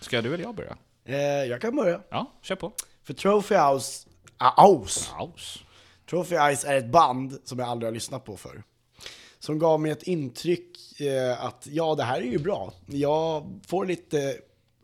[0.00, 0.76] ska du eller jag börja?
[1.04, 2.00] Eh, jag kan börja.
[2.10, 2.72] Ja, kör på.
[3.08, 5.10] För Trophy House, ah, House.
[5.10, 5.64] Paus.
[6.10, 8.62] Trophy Eyes är ett band som jag aldrig har lyssnat på för.
[9.38, 12.72] Som gav mig ett intryck eh, att ja, det här är ju bra.
[12.86, 14.36] Jag får lite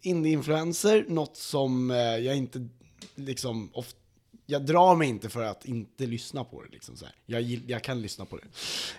[0.02, 2.68] indie-influenser, något som eh, jag inte
[3.14, 3.98] liksom ofta
[4.46, 6.68] jag drar mig inte för att inte lyssna på det.
[6.72, 7.14] Liksom så här.
[7.26, 8.44] Jag, jag kan lyssna på det.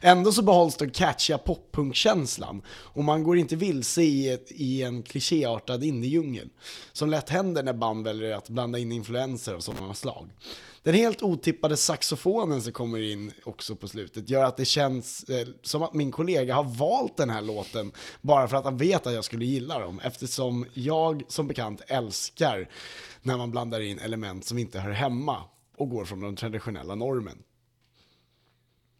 [0.01, 5.03] Ändå så behålls den catchiga poppunkkänslan och man går inte vilse i, ett, i en
[5.03, 6.49] klichéartad indiedjungel.
[6.93, 10.29] Som lätt händer när band väljer att blanda in influenser av sådana slag.
[10.85, 15.47] Den helt otippade saxofonen som kommer in också på slutet gör att det känns eh,
[15.61, 19.13] som att min kollega har valt den här låten bara för att han vet att
[19.13, 20.01] jag skulle gilla dem.
[20.03, 22.69] Eftersom jag som bekant älskar
[23.25, 25.43] när man blandar in element som inte hör hemma
[25.77, 27.43] och går från den traditionella normen.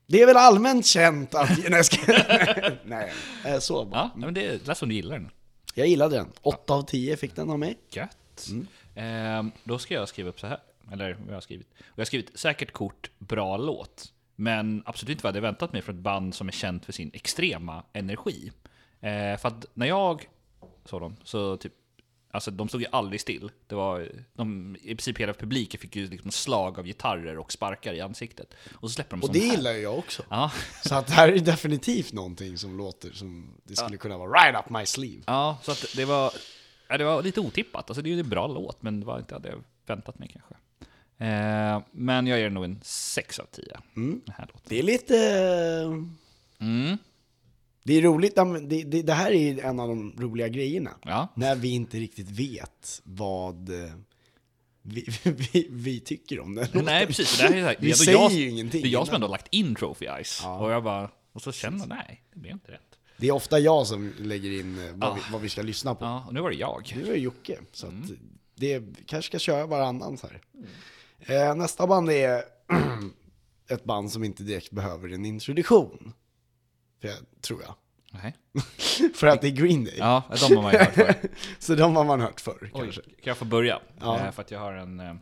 [0.07, 1.49] Det är väl allmänt känt att...
[1.69, 2.13] Nej, ska...
[2.85, 3.11] Nej
[3.59, 4.11] så bara.
[4.13, 5.31] Ja, men det lät som du gillar den.
[5.73, 6.27] Jag gillade den.
[6.41, 7.77] 8 av 10 fick den av mig.
[7.89, 8.49] Gött.
[8.95, 10.59] Ehm, då ska jag skriva upp så här.
[10.91, 11.67] Eller vad jag har skrivit.
[11.77, 14.13] Jag har skrivit säkert kort, bra låt.
[14.35, 16.93] Men absolut inte vad jag hade väntat mig från ett band som är känt för
[16.93, 18.51] sin extrema energi.
[18.99, 20.27] Eh, för att när jag
[20.85, 21.73] såg dem så typ
[22.35, 23.51] Alltså de stod ju aldrig still.
[23.67, 27.93] Det var, de, I princip hela publiken fick ju liksom slag av gitarrer och sparkar
[27.93, 28.53] i ansiktet.
[28.75, 29.51] Och så släpper de Och det här.
[29.55, 30.23] gillar ju jag också.
[30.29, 30.51] Ja,
[30.83, 34.59] Så att det här är definitivt någonting som låter som det skulle kunna vara right
[34.65, 35.23] up my sleeve.
[35.27, 36.31] ja, så att det var,
[36.87, 37.89] ja, det var lite otippat.
[37.89, 40.29] Alltså det är ju en bra låt, men det var inte det jag väntat mig
[40.33, 40.53] kanske.
[41.17, 43.63] Eh, men jag ger nog en 6 av 10.
[43.93, 44.61] Den här låten.
[44.67, 45.17] Det är lite...
[46.59, 46.97] Mm.
[47.87, 50.91] Det är roligt, ja, det, det, det här är en av de roliga grejerna.
[51.03, 51.27] Ja.
[51.35, 53.91] När vi inte riktigt vet vad eh,
[54.81, 55.05] vi,
[55.53, 56.67] vi, vi tycker om den.
[56.73, 57.37] Nej, precis.
[57.37, 59.27] Det här är, så här, Vi säger jag, ju ingenting Det är jag som ändå
[59.27, 60.41] har lagt in Trophy Eyes.
[60.59, 62.81] Och jag bara, och så känner jag, nej, det blev inte rätt.
[63.17, 65.13] Det är ofta jag som lägger in eh, vad, Ja.
[65.13, 66.05] vi, vad vi ska lyssna på.
[66.05, 66.93] Ja, och nu var det jag.
[66.95, 68.17] Nu är det Jocke, så Mm.
[68.55, 70.41] det vi kanske ska köra varannan så här.
[71.19, 72.41] Eh, nästa band är
[73.69, 76.13] ett band som inte direkt behöver en introduktion.
[77.01, 77.75] För jag, tror jag.
[78.11, 78.35] Nej.
[79.13, 79.95] För att det är Green Day.
[79.97, 81.15] Ja, de har man ju hört förr.
[81.59, 83.01] Så de har man hört förr Oj, kanske.
[83.01, 83.79] kan jag få börja?
[84.01, 84.19] Ja.
[84.19, 84.99] Eh, för att jag har en...
[84.99, 85.13] eh,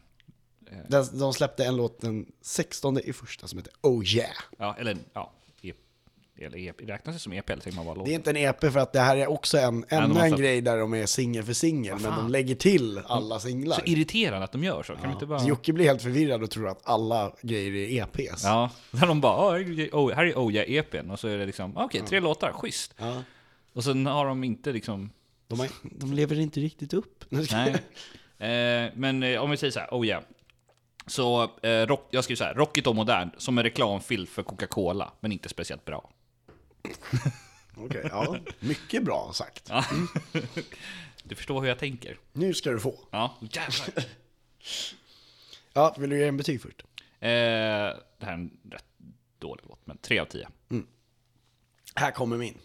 [0.87, 4.29] De, de släppte en låt den 16 i första som heter Oh Yeah.
[4.57, 5.31] Ja, eller ja,
[6.37, 8.05] eller EP, räknas det som EP eller tänker man bara låt?
[8.05, 10.35] Det är inte en EP för att det här är också en, ännu har en
[10.35, 13.75] grej där de är singel för singel, men de lägger till alla singlar.
[13.75, 15.39] Så irriterande att de gör så, kan vi inte bara...
[15.39, 18.43] Så Jocke blir helt förvirrad och tror att alla grejer är EPs.
[18.43, 21.27] Ja, när de bara "Åh, här är- oh, här är Oh Yeah EPn och så
[21.27, 22.93] är det liksom, okej, tre låtar, schysst.
[22.97, 23.23] Ja.
[23.73, 25.09] Och sen har de inte liksom,
[25.47, 27.25] De, har, de lever inte riktigt upp.
[27.29, 27.71] nej.
[28.37, 30.23] eh, men eh, om vi säger så här, Oh Yeah.
[31.07, 35.11] Så, eh, rock, jag skriver så här, rockigt och modern, som en reklamfilm för Coca-Cola,
[35.19, 36.09] men inte speciellt bra.
[37.77, 38.37] Okej, ja.
[38.59, 39.63] Mycket bra sagt.
[39.69, 39.85] Ja.
[41.25, 42.19] Du förstår hur jag tänker.
[42.33, 42.99] Nu ska du få.
[43.11, 44.05] Ja, jävlar.
[45.73, 46.83] Ja, vill du ge en betyg först?
[47.19, 48.85] Eh, det här är en rätt
[49.39, 50.47] dålig låt, men 3 av 10.
[51.95, 52.57] Här kommer min.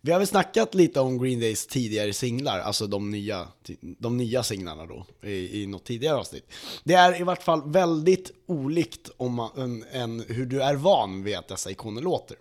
[0.00, 3.48] Vi har väl snackat lite om Green Days tidigare singlar, alltså de nya,
[3.80, 6.52] de nya singlarna då, i, i något tidigare avsnitt.
[6.84, 11.22] Det är i vart fall väldigt olikt om man, än, än hur du är van
[11.22, 12.36] vid att dessa ikoner låter.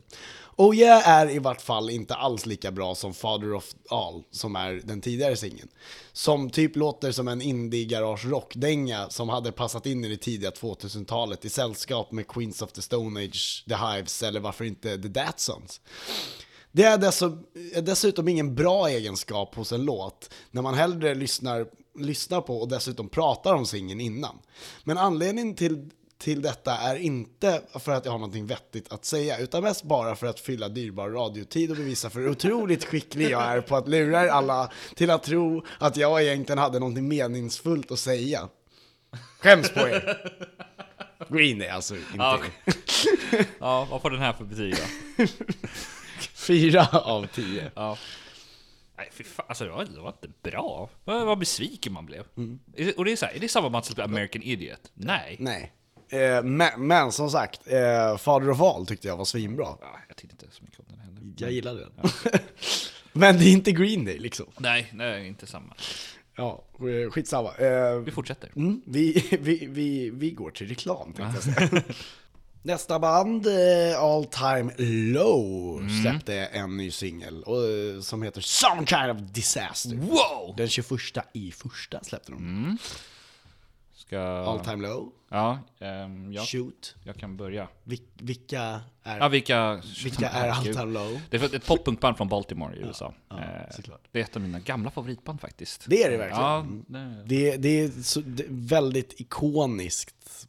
[0.62, 4.56] Oh yeah är i vart fall inte alls lika bra som Father of All, som
[4.56, 5.70] är den tidigare singeln.
[6.14, 10.50] Som typ låter som en indie garage rockdänga som hade passat in i det tidiga
[10.50, 15.08] 2000-talet i sällskap med Queens of the Stone Age, The Hives eller varför inte The
[15.08, 15.82] Datsons.
[16.72, 21.68] Det är, dessutom ingen bra egenskap hos en låt när man hellre lyssnar,
[22.00, 24.40] lyssnar på och dessutom pratar om singeln innan.
[24.84, 25.90] Men anledningen till,
[26.20, 30.16] till detta är inte för att jag har någonting vettigt att säga, utan mest bara
[30.16, 33.88] för att fylla dyrbar radiotid och bevisa för hur otroligt skicklig jag är på att
[33.88, 38.50] lura er alla till att tro att jag egentligen hade någonting meningsfullt att säga.
[39.40, 40.32] Skäms på er!
[41.30, 42.08] Green är alltså inte...
[42.18, 42.40] Ja,
[43.60, 45.26] ja, vad får den här för betyg då?
[46.36, 47.72] Fyra av tio.
[47.76, 47.98] Ja.
[48.98, 50.90] Nej, fy fan, alltså det var, det var inte bra.
[51.04, 52.24] Vad, vad besviken man blev.
[52.66, 54.92] Det- Och det är så här, är det samma match som American Idiot?
[54.94, 55.36] Nej.
[55.40, 55.74] Nej.
[56.10, 59.68] Eh, men, men som sagt, eh, Father of All tyckte jag var svinbra.
[59.82, 61.34] Ja, jag tyckte inte så mycket om den heller.
[61.38, 62.12] Jag gillade den.
[63.14, 64.46] men det är inte Green Day liksom.
[64.58, 65.74] Nej, nej, inte samma.
[66.36, 66.64] Ja,
[67.06, 67.56] eh, skitsamma.
[67.56, 68.52] Eh, Vi fortsätter.
[68.56, 71.84] mm, vi, vi, vi, vi går till reklam tänkte jag säga.
[72.62, 73.48] Nästa band,
[73.98, 74.74] All Time
[75.14, 77.44] Low, släppte en ny singel
[78.04, 79.96] som heter Some Kind of Disaster.
[79.96, 80.54] Wow!
[80.58, 80.92] Den 21
[81.34, 82.78] i första släppte de.
[84.00, 84.20] Ska...
[84.22, 86.96] All Time Low, Ja, ehm, jag, Shoot.
[87.04, 87.68] jag kan börja.
[87.84, 89.82] Vil- vilka är, Ja, vilka...
[90.04, 90.64] vilka är All.
[90.64, 91.22] Time Low?
[91.30, 93.14] Det är ett poppunkband från Baltimore i USA.
[93.30, 94.02] ja, Eh, såklart.
[94.12, 95.86] det är ett av mina gamla favoritband faktiskt.
[95.88, 96.42] Det är det verkligen.
[96.44, 96.84] Ja, Mm.
[96.88, 100.48] det, Det, det är så, det är väldigt ikoniskt.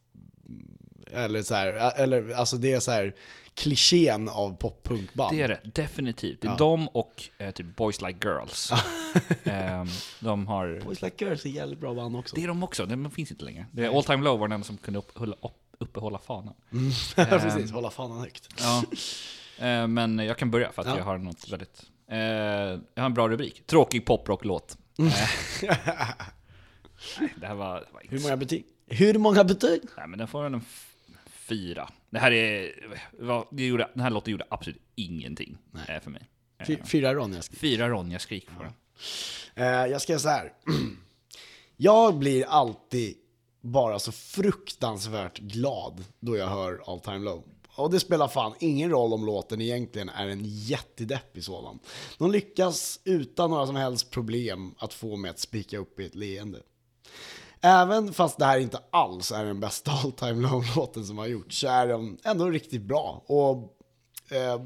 [1.13, 3.15] Eller så här, eller alltså det är så här
[3.55, 5.37] klichén av poppunkband.
[5.37, 6.41] det är det definitivt.
[6.41, 8.73] Det är de och eh, typ Boys Like Girls.
[9.45, 9.87] Ehm,
[10.21, 10.81] de har...
[10.85, 12.37] Boys Like Girls är jävligt bra band också.
[12.37, 13.67] Det är de också, de finns inte längre.
[13.73, 16.55] Det är All Time Low var den som kunde upp, hålla, upp, uppehålla fanan.
[17.17, 18.49] Precis, hålla fanan högt.
[18.59, 18.83] Ja.
[19.67, 20.97] Eh, men jag kan börja för att Ja.
[20.99, 21.83] jag har något väldigt...
[22.11, 23.67] Eh, jag har en bra rubrik.
[23.67, 24.77] Tråkig poprocklåt.
[24.99, 25.05] Eh,
[27.21, 27.75] nej, det här var...
[27.75, 28.65] Det var inte Hur många betyg?
[28.87, 29.81] Hur många betyg?
[29.97, 30.65] Nej, men den får en
[31.27, 31.89] fyra.
[32.11, 32.73] Det här är...
[33.18, 36.29] Vad, det gjorde, den här låten gjorde absolut ingenting eh, för mig.
[36.61, 37.42] Eh, Fy- Fyra Ronja.
[37.53, 38.73] fyra Ronja skrik på den.
[39.55, 40.53] Eh, jag ska säga så här.
[41.77, 43.14] Jag blir alltid
[43.61, 47.44] bara så fruktansvärt glad då jag hör All Time Low.
[47.68, 51.79] Och det spelar fan ingen roll om låten egentligen är en jättedeppig sådan.
[52.18, 56.14] De lyckas utan några som helst problem att få mig att spika upp i ett
[56.14, 56.62] leende.
[57.61, 61.61] Även fast det här inte alls är den bästa All Time Low-låten som har gjorts
[61.61, 63.25] så är den ändå riktigt bra.
[63.27, 63.77] Och
[64.31, 64.62] eh,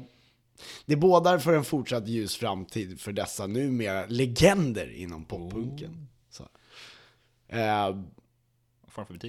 [0.85, 6.07] det bådar för en fortsatt ljus framtid för dessa numera legender inom poppunken.
[6.29, 6.43] Så.
[7.47, 7.95] Eh,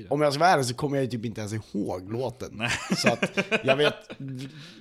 [0.08, 2.62] om jag ska vara ärlig så kommer jag ju typ inte ens ihåg låten.
[2.96, 3.94] Så att jag vet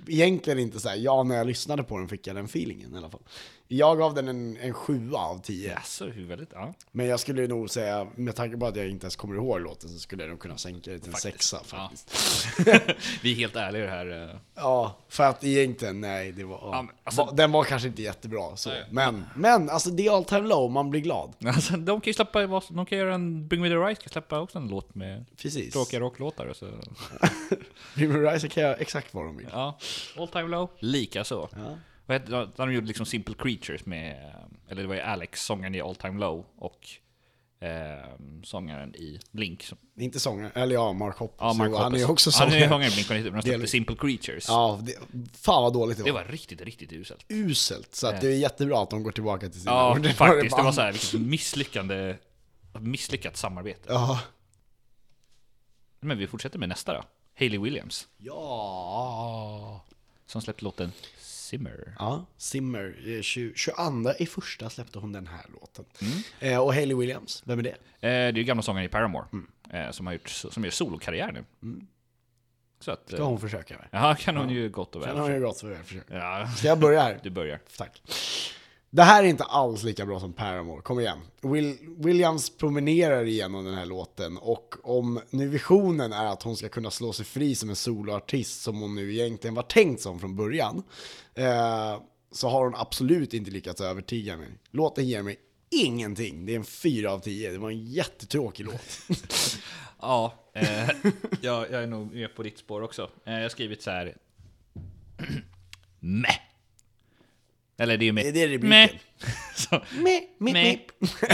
[0.07, 2.97] egentligen inte så här, ja när jag lyssnade på den fick jag den feelingen i
[2.97, 3.23] alla fall.
[3.67, 5.69] Jag gav den en, en sjua av tio.
[5.71, 6.49] Jaså, hur väldigt...
[6.53, 6.73] Ja.
[6.91, 9.89] Men jag skulle nog säga, med tanke på att jag inte ens kommer ihåg låten
[9.89, 11.33] så skulle jag nog kunna sänka det till en Faktiskt.
[11.49, 11.77] sexa Ja.
[11.89, 12.47] faktiskt.
[13.23, 14.29] Vi är helt ärliga i det här.
[14.29, 14.35] eh.
[14.55, 18.55] Ja, för att egentligen, nej, det var, Ja, men alltså- den var kanske inte jättebra
[18.55, 18.69] så.
[18.69, 18.83] Nej.
[18.91, 21.33] Men, men alltså det är all time low, man blir glad.
[21.45, 24.39] Alltså, de kan ju släppa, de kan göra en, Bring Me The Right kan släppa
[24.39, 25.73] också en låt med Precis.
[25.73, 26.53] tråkiga rocklåtar.
[26.53, 26.67] Så.
[27.93, 29.47] River Rise kan göra exakt vad de vill.
[29.51, 29.77] Ja,
[30.17, 31.49] All Time Low, lika så.
[31.55, 31.77] Ja.
[32.05, 34.33] Vad hette, de- de gjorde liksom Simple Creatures med,
[34.69, 36.87] eller det var ju Alex, sångaren i All Time Low, och
[37.59, 38.05] eh,
[38.43, 39.63] sångaren i Blink.
[39.63, 41.37] som- Inte sångaren, eller ja, Mark Hoppus.
[41.39, 42.27] Ja, Mark Jo, han är ju Hoppus.
[42.27, 42.69] också Han är ju sångare.
[42.69, 43.67] sångare i Blink, men de släppte.
[43.67, 44.45] Simple Creatures.
[44.47, 44.93] Ja, det,
[45.37, 46.07] fan vad dåligt det var.
[46.07, 47.25] Det var riktigt, riktigt uselt.
[47.29, 47.95] uselt.
[47.95, 50.57] Så att det är jättebra att de går tillbaka till sina Ja, ordinarie faktiskt.
[50.57, 52.15] Det var så här, vilket misslyckande,
[52.79, 53.85] misslyckat samarbete.
[53.93, 54.19] Ja.
[55.99, 57.03] Men vi fortsätter med nästa då.
[57.39, 59.85] Hayley Williams, Ja.
[60.25, 60.91] som släppte låten
[61.45, 61.95] Simmer.
[61.99, 62.95] Ja, Simmer.
[63.17, 65.85] eh, 20, 22 i första släppte hon den här låten.
[66.01, 66.53] Mm.
[66.53, 67.69] Eh, och Hayley Williams, vem är det?
[67.69, 69.47] Eh, det är ju gamla sångaren i Paramore, Mm.
[69.85, 71.43] eh, som har gjort, som gör solokarriär nu.
[72.79, 73.87] Så att, Ska eh, hon försöka med?
[73.91, 75.09] ja, kan hon ju gott och väl.
[75.09, 76.15] Den har ju gått så väl försöka.
[76.17, 77.19] Ja, Ska jag börja här?
[77.23, 77.59] du börjar.
[77.77, 78.01] Tack.
[78.95, 81.17] Det här är inte alls lika bra som Paramore, kom igen.
[81.41, 86.69] Will, Williams promenerar igenom den här låten och om nu visionen är att hon ska
[86.69, 90.35] kunna slå sig fri som en soloartist som hon nu egentligen var tänkt som från
[90.35, 90.83] början,
[91.33, 91.99] eh,
[92.31, 94.49] så har hon absolut inte lyckats övertyga mig.
[94.71, 98.99] Låten ger mig ingenting, det är en 4 av 10 det var en jättetråkig låt.
[99.99, 100.89] Ja, eh,
[101.41, 103.09] jag, jag är nog med på ditt spår också.
[103.25, 104.17] Eh, jag har skrivit så här.
[105.99, 106.54] Meh.
[107.77, 108.69] Eller det är ju med Det är rubriken.
[110.03, 110.21] Meh.
[110.37, 110.71] Meh, meh.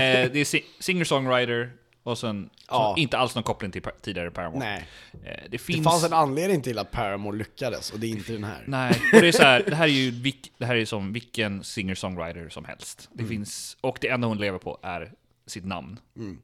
[0.03, 1.69] Eh, det är si- singer-songwriter
[2.03, 2.95] och sen Ja.
[2.97, 4.59] inte alls någon koppling till tidigare Paramore.
[4.59, 4.87] Nej.
[5.13, 5.83] Eh, det Det finns...
[5.83, 8.63] fanns en anledning till att Paramore lyckades, och det är inte den här.
[8.67, 11.13] Nej, och det är så här, det här är ju vilk, det här är som
[11.13, 13.09] vilken singer-songwriter som helst.
[13.13, 13.29] Det Mm.
[13.29, 15.11] finns, och det enda hon lever på är
[15.45, 15.99] sitt namn.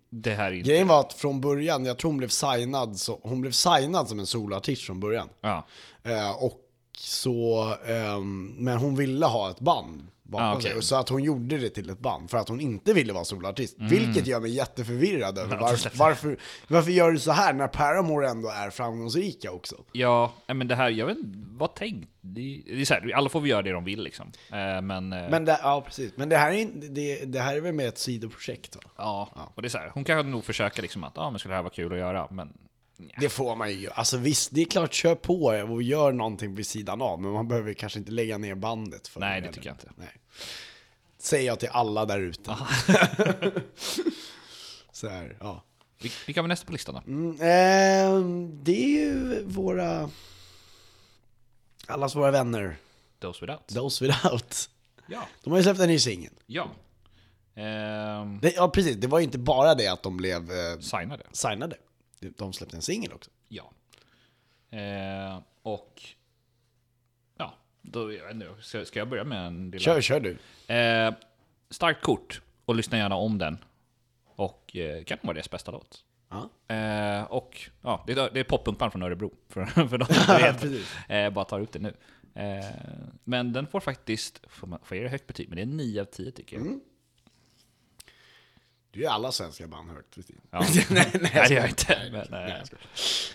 [0.09, 0.69] Det här är inte...
[0.69, 4.19] Grejen var att från början, jag tror hon blev signad, så, hon blev signad som
[4.19, 5.29] en soloartist från början.
[5.41, 5.67] Ja.
[6.03, 6.59] Eh, och
[6.99, 10.71] så, ehm, men hon ville ha ett band bakom Ah, okej.
[10.71, 10.81] sig.
[10.83, 13.75] Så att hon gjorde det till ett band för att hon inte ville vara soloartist.
[13.79, 18.49] Vilket gör mig jätteförvirrad över varför, varför, varför gör du så här när Paramore ändå
[18.49, 19.75] är framgångsrika också?
[19.91, 21.17] Ja, nej, men det här, jag vet
[21.57, 22.09] vad tänkt?
[22.21, 24.31] Det, det är så här, alla får vi göra det de vill liksom.
[24.51, 26.11] Eh, men, eh, Men det, ja, precis.
[26.15, 28.81] Men det här är, det, det här är väl med ett sidoprojekt va?
[28.97, 31.51] ja, och det är så här, hon kan nog försöka liksom att, ja men skulle
[31.51, 32.53] det här vara kul att göra, men
[33.19, 33.89] Det får man ju.
[33.91, 37.21] Alltså visst, det är klart, kör på och gör någonting vid sidan av.
[37.21, 39.53] Men man behöver kanske inte lägga ner bandet för Nej, det heller.
[39.53, 39.91] tycker jag inte.
[39.95, 40.07] Nej.
[41.19, 42.55] Säger jag till alla där ute.
[44.91, 45.63] så här, ja.
[46.01, 47.01] vi- vilka var nästa på listan då?
[47.11, 50.09] Mm, ehm, det är ju våra...
[51.87, 52.77] Allas våra vänner,
[53.19, 53.67] Those Without?
[53.67, 54.69] Those Without.
[55.07, 55.27] Ja.
[55.43, 56.33] De har ju släppt en ny singel.
[56.45, 56.67] Ja.
[57.55, 58.95] Ehm, Det- Ja, precis.
[58.95, 61.23] Det var ju inte bara det att de blev eh, signade.
[61.31, 61.75] signade.
[62.19, 63.31] De släppte en singel också.
[63.47, 63.71] Ja.
[64.77, 66.01] Eh, och...
[67.37, 69.79] Ja, då, jag vet inte, ska, ska jag börja med en lilla...
[69.79, 70.37] Kör, kör du.
[70.73, 71.13] Eh,
[71.69, 73.57] starkt kort, och lyssna gärna om den.
[74.25, 76.03] Och eh, kan vara deras bästa låt.
[76.29, 76.49] Ja.
[76.75, 80.05] Eh, och ja, det är, det är poppunkband från Örebro, för, för de
[80.41, 80.85] vet.
[81.09, 81.93] eh, bara tar upp det nu.
[82.33, 82.65] Eh,
[83.23, 86.01] men den får faktiskt, får, man, får jag det högt betyg, men det är 9
[86.01, 86.79] av 10 tycker jag.
[88.97, 90.17] Du är alla svenska band högt.
[90.51, 90.59] Ja.
[90.89, 91.97] nej, gör jag inte.
[92.11, 92.55] Men, eh,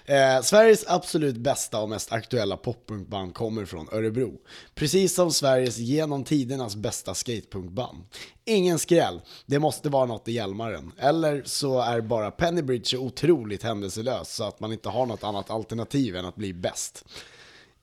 [0.05, 4.33] Eh, Sveriges absolut bästa och mest aktuella poppunkband kommer från Örebro.
[4.75, 8.05] Precis som Sveriges genom tidernas bästa skatepunkband.
[8.45, 10.93] Ingen skräll, det måste vara något i Hjälmaren.
[10.99, 15.51] Eller så är bara Pennybridge så otroligt händelselös så att man inte har något annat
[15.51, 17.05] alternativ än att bli bäst.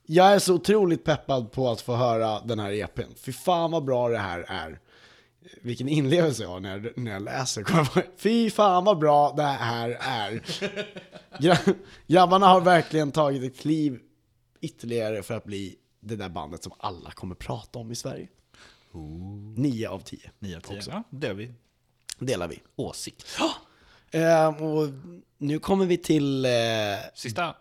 [0.06, 3.14] Jag är så otroligt peppad på att få höra den här EPn.
[3.16, 4.80] Fy fan vad bra det här är.
[5.62, 7.64] Vilken inlevelse jag har när när jag läser.
[8.16, 10.30] Fy fan vad bra det här är.
[11.38, 11.74] Gra-
[12.06, 14.00] Grabbarna har verkligen tagit ett kliv
[14.60, 18.28] ytterligare för att bli det där bandet som alla kommer prata om i Sverige.
[19.56, 20.30] Nio av tio.
[20.38, 20.80] 9 av 10.
[20.86, 21.52] Ja, det vi.
[22.18, 22.60] Delar vi.
[22.76, 23.26] Åsikt.
[24.10, 24.88] Eh, och
[25.38, 26.50] nu kommer vi till eh,
[27.14, 27.54] Sista,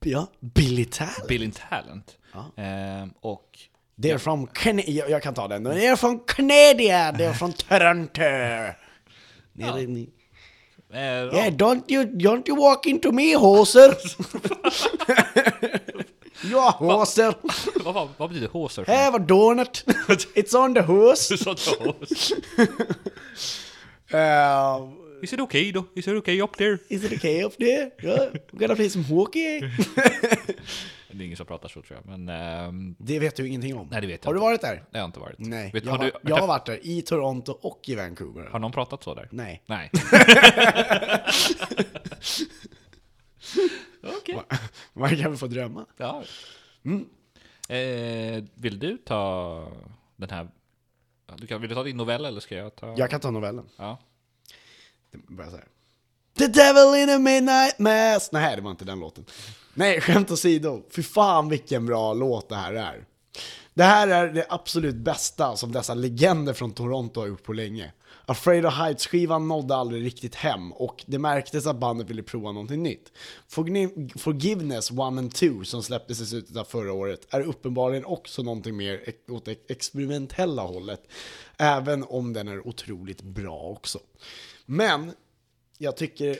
[0.00, 1.28] ja, Billy Talent.
[1.28, 2.18] Bill in Talent.
[2.56, 3.58] Eh, och
[4.02, 5.66] They're from Can- jag, jag kan ta den.
[5.66, 8.22] They're from Canada, they're from Toronto.
[9.52, 10.08] Nere i-
[10.92, 13.94] eh, Yeah, don't you, don't you walk into me, hoser.
[16.50, 17.34] ja, hoser.
[17.84, 18.84] vad, vad, vad betyder håser?
[18.86, 19.84] Have a donut.
[20.34, 21.34] It's on the hose.
[24.14, 24.88] Uh,
[25.22, 25.84] Is it okay då?
[25.94, 26.78] Is it okay up there?
[26.88, 27.90] is it okay up there?
[28.02, 29.60] Yeah, we gotta play some hockey.
[31.10, 33.88] Det är ingen som pratar så tror jag, men ehm, Det vet du ingenting om.
[33.90, 34.44] Nej, det vet jag Har du inte.
[34.44, 34.84] varit där?
[34.90, 35.38] det har jag inte varit.
[35.38, 38.46] Nej, Vet, jag, har, har, du, jag har varit där i Toronto och i Vancouver.
[38.46, 39.28] har någon pratat så där?
[39.30, 39.62] Nej.
[39.66, 39.90] Nej.
[44.18, 44.42] Okej.
[44.92, 45.86] Man kan väl få drömma.
[45.96, 46.22] Ja.
[47.74, 49.72] Eh, vill du ta
[50.16, 50.48] den här?
[51.36, 52.94] Du kan, vill du ta din novell eller ska jag ta?
[52.96, 53.68] Jag kan ta novellen.
[53.76, 53.98] Ja.
[55.10, 55.66] Det börjar så här.
[56.38, 58.32] The devil in a midnight mass.
[58.32, 59.24] Nej, det var inte den låten.
[59.74, 60.82] Nej, skämt åsido.
[60.90, 63.04] Fy fan vilken bra låt det här är.
[63.74, 67.92] Det här är det absolut bästa som dessa legender från Toronto har gjort på länge.
[68.26, 72.82] Afraid of Heights-skivan nådde aldrig riktigt hem och det märktes att bandet ville prova någonting
[72.82, 73.12] nytt.
[74.16, 78.76] Forgiveness 1 and 2 som släpptes i slutet av förra året är uppenbarligen också någonting
[78.76, 81.02] mer åt det experimentella hållet.
[81.56, 83.98] Även om den är otroligt bra också.
[84.70, 85.12] Men
[85.78, 86.38] jag tycker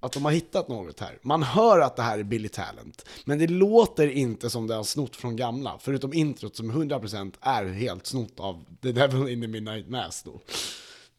[0.00, 1.18] att de har hittat något här.
[1.22, 4.84] Man hör att det här är Billy Talent, men det låter inte som det har
[4.84, 9.48] snott från gamla, förutom introt som 100% är helt snott av The Devil in the
[9.48, 10.40] Midnight Mass då.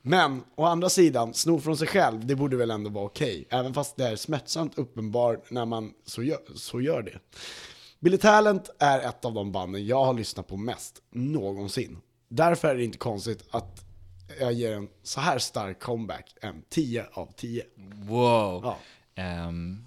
[0.02, 3.74] Men å andra sidan, sno från sig själv, det borde väl ändå vara okej, även
[3.74, 7.20] fast det är smärtsamt uppenbart när man så gör, så gör det.
[8.00, 11.98] Billy Talent är ett av de banden jag har lyssnat på mest någonsin.
[12.30, 13.93] Därför är det inte konstigt att
[14.40, 17.66] jag ger en så här stark comeback en 10 av 10.
[17.94, 18.62] Wow.
[18.64, 18.78] Ja.
[19.16, 19.86] Ehm,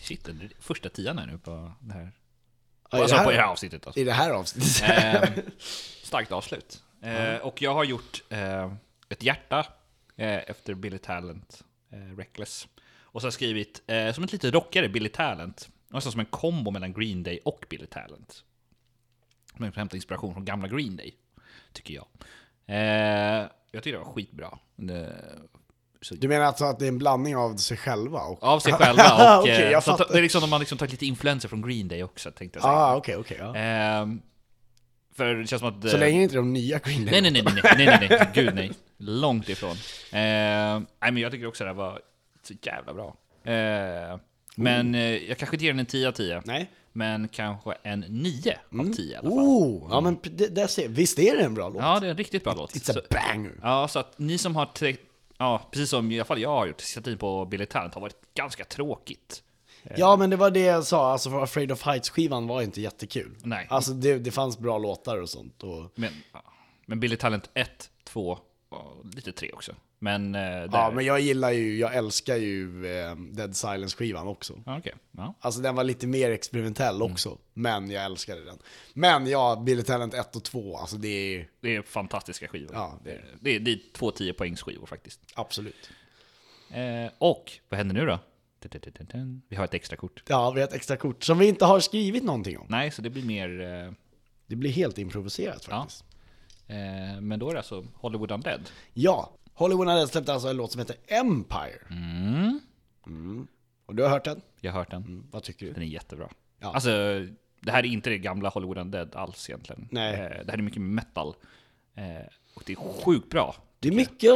[0.00, 2.12] shit, det är första tian här nu på det här.
[2.90, 3.86] Ja, alltså det här- på det här avsnittet.
[3.86, 4.00] Alltså.
[4.00, 4.82] I det här avsnittet.
[4.82, 5.42] Ehm,
[6.02, 6.82] starkt avslut.
[7.02, 8.72] Eh, och jag har gjort eh,
[9.08, 9.66] ett hjärta
[10.16, 12.68] eh, efter Billy Talent, eh, Reckless.
[13.10, 13.82] Och så har jag skrivit,
[14.14, 17.86] som ett lite rockigare Billy Talent, nästan som en kombo mellan Green Day och Billy
[17.86, 18.44] Talent.
[19.56, 21.14] Man kan hämta inspiration från gamla Green Day,
[21.72, 22.06] tycker jag.
[23.68, 24.58] Eh, jag tycker det var skitbra.
[24.76, 25.12] Det,
[26.00, 28.20] så, Du menar alltså att det är en blandning av sig själva?
[28.20, 28.42] Och...
[28.42, 29.42] av sig själva och...
[29.42, 32.02] Okej, eh, så det är liksom, de har liksom tagit lite influenser från Green Day
[32.02, 32.74] också, tänkte jag säga.
[32.74, 33.36] Ah, okej, okej.
[33.40, 33.56] ja.
[33.56, 34.22] Ehm,
[35.14, 35.90] för det känns som att...
[35.90, 38.30] Så eh, länge inte de nya Green Day Nej, nej, nej, nej, nej, nej, nej,
[38.34, 38.72] gud nej.
[38.96, 39.70] Långt ifrån.
[39.70, 39.76] Eh,
[40.12, 42.00] nej, men jag tycker också det här var
[42.42, 43.16] så jävla bra.
[43.52, 44.18] Eh,
[44.56, 46.42] men eh, jag kanske inte ger den en 10 av 10.
[46.44, 46.70] Nej.
[46.92, 49.38] Men kanske en 9 av 10 i alla fall.
[49.38, 51.82] Oh, ja men det, där ser, visst är det en bra låt?
[51.82, 52.74] Ja, det är en riktigt bra låt.
[52.74, 53.52] It's a Så, banger.
[53.62, 54.66] ja, så att ni som har...
[54.66, 54.96] Tre,
[55.38, 58.00] ja, precis som i alla fall jag har gjort, sett in på Billy Talent har
[58.00, 59.42] varit ganska tråkigt.
[59.96, 63.34] Ja men det var det jag sa, alltså Afraid of Heights-skivan var inte jättekul.
[63.42, 63.66] Nej.
[63.70, 65.62] Alltså det, det fanns bra låtar och sånt.
[65.62, 66.12] Och, Men,
[66.86, 68.38] men Billy Talent 1, 2 och
[69.14, 69.74] lite 3 också.
[69.98, 70.34] Men...
[70.34, 74.62] Eh, där, ja men jag gillar ju, jag älskar ju eh, Dead Silence-skivan också.
[74.66, 74.94] Ja, okej.
[75.10, 75.34] Ja.
[75.40, 78.58] Alltså den var lite mer experimentell också, men jag älskade den.
[78.94, 82.70] Men ja, Billy Talent 1 och 2, alltså det är Det är fantastiska skivor.
[82.74, 85.20] Ja, det är det, är, det är två 10 poängs skivor faktiskt.
[85.34, 85.90] absolut.
[86.70, 88.18] Eh, och vad händer nu då?
[89.48, 90.22] Vi har ett extra kort.
[90.26, 92.66] Ja, vi har ett extra kort som vi inte har skrivit någonting om.
[92.68, 93.60] Nej, så det blir mer...
[93.60, 93.92] Eh,
[94.46, 95.80] Det blir helt improviserat Ja.
[95.80, 96.04] faktiskt.
[96.04, 96.07] eh,
[97.20, 98.60] men då är det alltså Hollywood Undead.
[98.94, 101.78] Ja, Hollywood hade släppt alltså en låt som heter Empire.
[101.90, 103.46] Mm.
[103.86, 104.40] Och du har hört den?
[104.60, 105.02] Jag har hört den.
[105.02, 105.26] Mm.
[105.30, 105.72] Vad tycker du?
[105.72, 106.28] Den är jättebra.
[106.58, 106.72] Ja.
[106.74, 106.90] Alltså,
[107.60, 109.88] det här är inte det gamla Hollywood Undead alls egentligen.
[109.90, 110.14] Nej.
[110.14, 111.34] Eh, det här är mycket metal.
[111.94, 112.04] Eh,
[112.54, 113.54] och det är sjukt bra.
[113.80, 114.30] Det är mycket,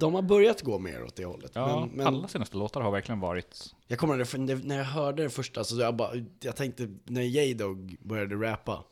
[0.00, 1.52] de har börjat gå mer åt det hållet.
[1.54, 3.74] Ja, men, men alla senaste låtar har verkligen varit...
[3.86, 6.10] jag kommer ihåg, när jag hörde det första så jag bara,
[6.40, 8.84] jag tänkte när J-Dog började rappa,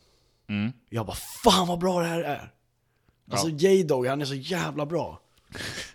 [0.49, 0.73] Mm.
[0.91, 2.53] jag bara fan vad bra det här är.
[3.31, 5.21] Alltså J-Dog, han är så jävla bra.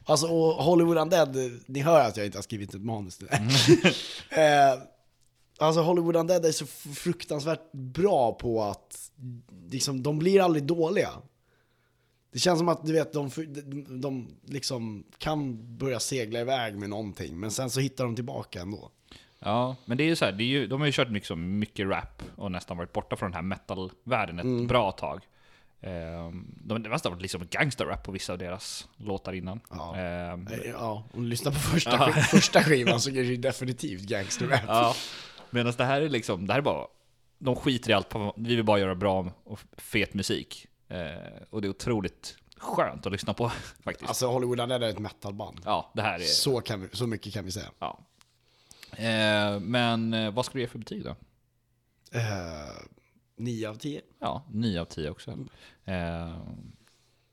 [0.03, 3.35] Alltså och Hollywood Undead, ni hör att jag inte har skrivit ett manus till det.
[4.41, 4.79] eh,
[5.57, 6.65] alltså Hollywood Undead är så
[6.95, 9.11] fruktansvärt bra på att,
[9.69, 11.09] liksom, de blir aldrig dåliga.
[12.31, 16.89] Det känns som att du vet, de, de, de liksom kan börja segla iväg med
[16.89, 18.91] någonting, men sen så hittar de tillbaka ändå.
[19.39, 21.87] Ja, men det är ju så här, ju, de har ju kört mycket, som mycket
[21.87, 24.67] rap och nästan varit borta från den här metal-världen ett Mm.
[24.67, 25.21] bra tag.
[25.81, 29.59] Ehm, de, det måste ha varit liksom gangsterrap på vissa av deras låtar innan.
[29.69, 29.97] Ja.
[29.97, 30.37] Eh,
[30.71, 34.61] Ja, om du lyssnar på första, första skivan så är det definitivt gangsterrap.
[34.67, 34.95] ja.
[35.49, 36.87] Medan det här är liksom, det här är bara,
[37.39, 40.67] de skiter i allt, på- vi vill bara göra bra och fet musik.
[40.89, 40.97] Eh,
[41.49, 43.49] och det är otroligt skönt att lyssna på
[43.83, 44.09] faktiskt.
[44.09, 45.59] Alltså Hollywood är ett metalband.
[45.65, 46.23] ja, det här är...
[46.23, 47.69] Så, kan vi, så mycket kan vi säga.
[47.79, 47.99] Ja.
[48.91, 51.09] Eh, men eh, vad ska du ge för betyg då?
[52.15, 52.73] Uh,
[53.37, 54.01] 9 av 10.
[54.19, 55.31] Ja, 9 av 10 också.
[55.85, 56.37] Eh,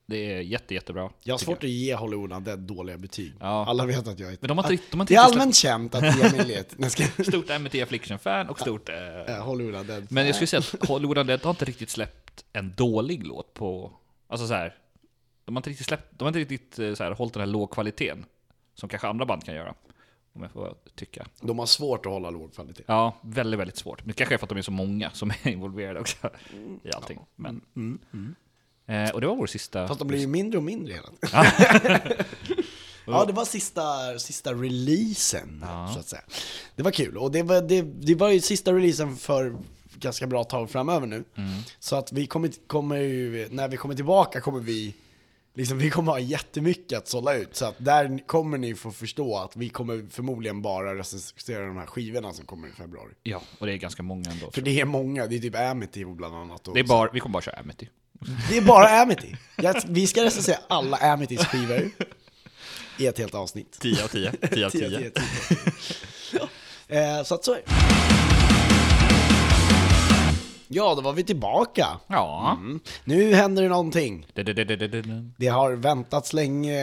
[0.06, 1.10] det är jätte, jättebra.
[1.22, 3.32] Jag har svårt att ge Hollywood Undead dåliga betyg.
[3.40, 3.66] Ja.
[3.68, 4.36] Alla vet att jag är...
[4.40, 6.02] Men de har inte, de har det inte är släppt- allmänt känt att
[6.34, 6.92] Emil är ett...
[6.92, 8.88] Ska- stort MT Affliction-fan och stort...
[8.88, 10.06] Eh, Hollywood Undead.
[10.10, 13.92] men jag skulle säga att Hollywood Undead har inte riktigt släppt en dålig låt på...
[14.28, 14.74] Alltså så här,
[15.44, 16.18] De har inte riktigt släppt...
[16.18, 18.24] De har inte riktigt eh, så här, hållit den här lågkvaliteten.
[18.74, 19.74] Som kanske andra band kan göra.
[20.34, 21.26] Om jag får tycka.
[21.40, 22.82] De har svårt att hålla låg kvalitet.
[22.86, 24.00] Ja, väldigt, väldigt svårt.
[24.00, 26.30] Men det kanske är för att de är så många som är involverade också
[26.82, 27.20] i allting.
[27.36, 27.60] Men,
[28.86, 29.88] Eh, och det var vår sista...
[29.88, 32.24] Fast de blir ju mindre och mindre hela tiden.
[33.06, 35.64] Ja, det var sista, sista releasen,
[35.94, 36.22] så att säga.
[36.76, 39.56] Det var kul, och det var, det, det var ju sista releasen för
[39.94, 41.24] ganska bra tag framöver nu.
[41.78, 44.94] Så att vi kommer, kommer ju, när vi kommer tillbaka kommer vi,
[45.54, 47.56] liksom vi kommer ha jättemycket att sålla ut.
[47.56, 51.86] Så att där kommer ni få förstå att vi kommer förmodligen bara recensera de här
[51.86, 53.12] skivorna som kommer i februari.
[53.22, 54.50] Ja, och det är ganska många ändå.
[54.50, 56.68] För det är många, det är typ Amity bland annat.
[56.74, 57.88] Det är bara, vi kommer bara köra Amity.
[58.48, 59.36] det är bara Amity.
[59.86, 61.90] Vi ska recensera alla Amitys skivor
[62.98, 63.78] i ett helt avsnitt.
[63.80, 64.32] 10 av 10.
[64.32, 65.10] 10 av 10 av 10.
[65.10, 65.12] 10.
[66.32, 66.48] ja.
[66.96, 68.23] eh, så att så är det.
[70.74, 71.86] Ja, då var vi tillbaka.
[72.06, 72.56] Ja.
[72.60, 72.80] Mm.
[73.04, 74.26] Nu händer det någonting.
[75.36, 76.76] Det har väntats länge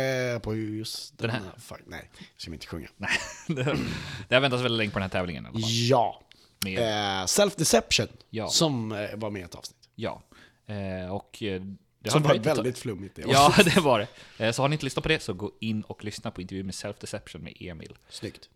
[0.44, 1.52] på just den, Den här.
[1.60, 2.88] Fuck, nej, jag ska inte sjunga.
[4.28, 5.70] Det har väntats väldigt länge på den här tävlingen i alla fall.
[5.70, 6.22] Ja.
[6.66, 8.48] Med, Eh, Self-Deception, Ja.
[8.48, 9.89] som eh, var med i ett avsnitt.
[9.96, 10.22] ja.
[10.68, 11.62] Eh, och eh,
[12.04, 13.16] det Som var väldigt flummigt.
[13.16, 14.46] Det Ja, det var det.
[14.46, 16.66] Eh, Så har ni inte lyssnat på det så gå in och lyssna på intervjun
[16.66, 17.96] med Self Deception med Emil.
[18.10, 18.50] Snyggt.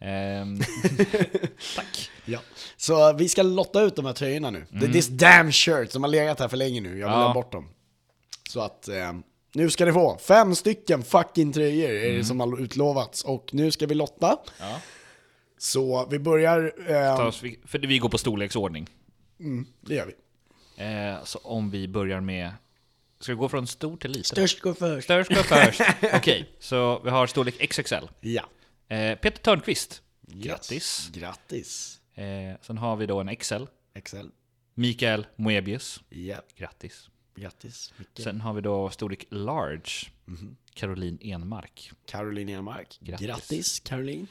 [0.00, 0.60] Ehm,
[1.76, 2.10] tack.
[2.24, 2.40] Ja.
[2.76, 4.66] Så vi ska lotta ut de här tröjorna nu.
[4.80, 6.88] The This damn shirt som har legat här för länge nu.
[6.88, 7.26] Jag vill Ja.
[7.26, 7.68] ha bort dem.
[8.50, 9.12] Så att eh,
[9.54, 13.24] nu ska ni få fem stycken fucking tröjor är det som har utlovats.
[13.24, 14.36] Och nu ska vi lotta.
[14.60, 14.80] Ja.
[15.58, 16.72] Så vi börjar...
[16.88, 18.88] Eh, oss- För vi går på storleksordning.
[19.80, 20.14] det gör vi.
[20.84, 22.50] Eh, Så om vi börjar med...
[23.20, 24.24] Ska vi gå från stor till liten?
[24.24, 25.04] Störst går först.
[25.04, 25.80] Störst går först.
[26.14, 27.94] Okej, så vi har storlek XXL.
[28.20, 28.42] Ja.
[28.88, 30.02] Eh, Peter Törnqvist.
[30.28, 30.44] Yes.
[30.46, 31.10] Grattis.
[31.12, 32.00] Grattis.
[32.14, 33.64] Eh, sen har vi då en XL.
[34.04, 34.26] XL.
[34.74, 36.00] Mikael Moebius.
[36.08, 37.08] Ja, Grattis.
[37.34, 38.20] grattis Micke.
[38.24, 39.90] Sen har vi då storlek large.
[40.74, 41.90] Caroline Enmark.
[42.06, 42.98] Caroline Enmark.
[43.00, 43.26] Grattis.
[43.26, 44.26] Grattis Caroline.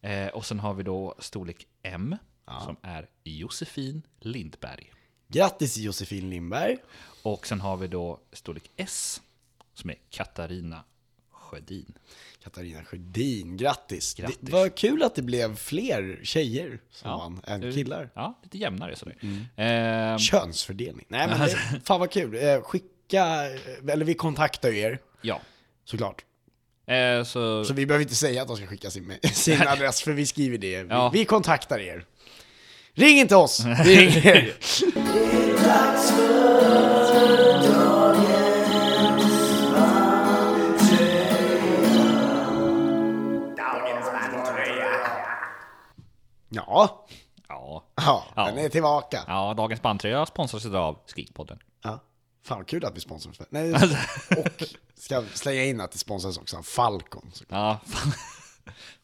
[0.00, 2.16] Eh, och sen har vi då storlek M.
[2.64, 4.92] Som är Josefin Lindberg.
[5.28, 6.76] Grattis Josefin Lindberg.
[7.22, 9.20] Och sen har vi då storlek S.
[9.74, 10.84] Som är Katarina
[11.50, 11.92] Sjödin.
[12.44, 14.14] Katarina Sjödin, grattis.
[14.14, 14.38] Grattis.
[14.40, 18.10] Det var kul att det blev fler tjejer som vann än killar.
[18.14, 19.16] Ja, lite jämnare sådär.
[19.56, 20.12] Mm.
[20.12, 21.06] Eh, Könsfördelning.
[21.08, 22.34] Nej men det, fan vad kul.
[22.44, 23.24] Eh, Skicka,
[23.88, 25.40] eller vi kontaktar ju er, ja.
[25.84, 26.24] såklart.
[26.86, 30.12] Eh, så, Så vi behöver inte säga att de ska skicka sin, sin adress, för
[30.12, 30.82] vi skriver det.
[30.82, 31.10] Vi, Ja.
[31.12, 32.04] vi kontaktar er.
[32.94, 33.60] Ring inte oss!
[33.84, 34.54] Vi ringer
[46.70, 47.06] Ja,
[47.48, 47.84] ja.
[47.96, 48.44] ja, Ja.
[48.46, 49.24] den är tillbaka.
[49.26, 51.58] ja, dagens bandtröja sponsras idag av Skrikpodden.
[51.82, 51.98] Ja.
[52.44, 53.40] Fan vad kul att vi sponsras.
[53.50, 53.74] Nej,
[54.38, 54.64] och
[54.94, 57.32] ska slänga in att det sponsras också av Falcon.
[57.48, 58.12] Ja, fan.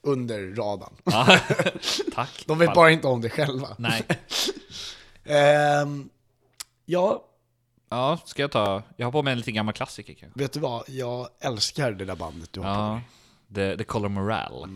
[0.03, 0.93] Under radarn.
[1.05, 1.39] ja.
[2.15, 2.45] Tack.
[2.47, 2.75] De vet Fan.
[2.75, 3.69] bara inte om det själva.
[3.79, 4.03] Nej.
[5.25, 6.09] Ehm,
[6.85, 7.23] ja,
[7.91, 8.83] Ja, ska jag ta...
[8.97, 10.39] Jag har på mig en liten gammal klassiker kanske.
[10.41, 10.85] vet du vad?
[10.89, 13.01] Jag älskar det där bandet du har på Ja,
[13.49, 13.71] dig.
[13.73, 14.67] The, the Color Morale.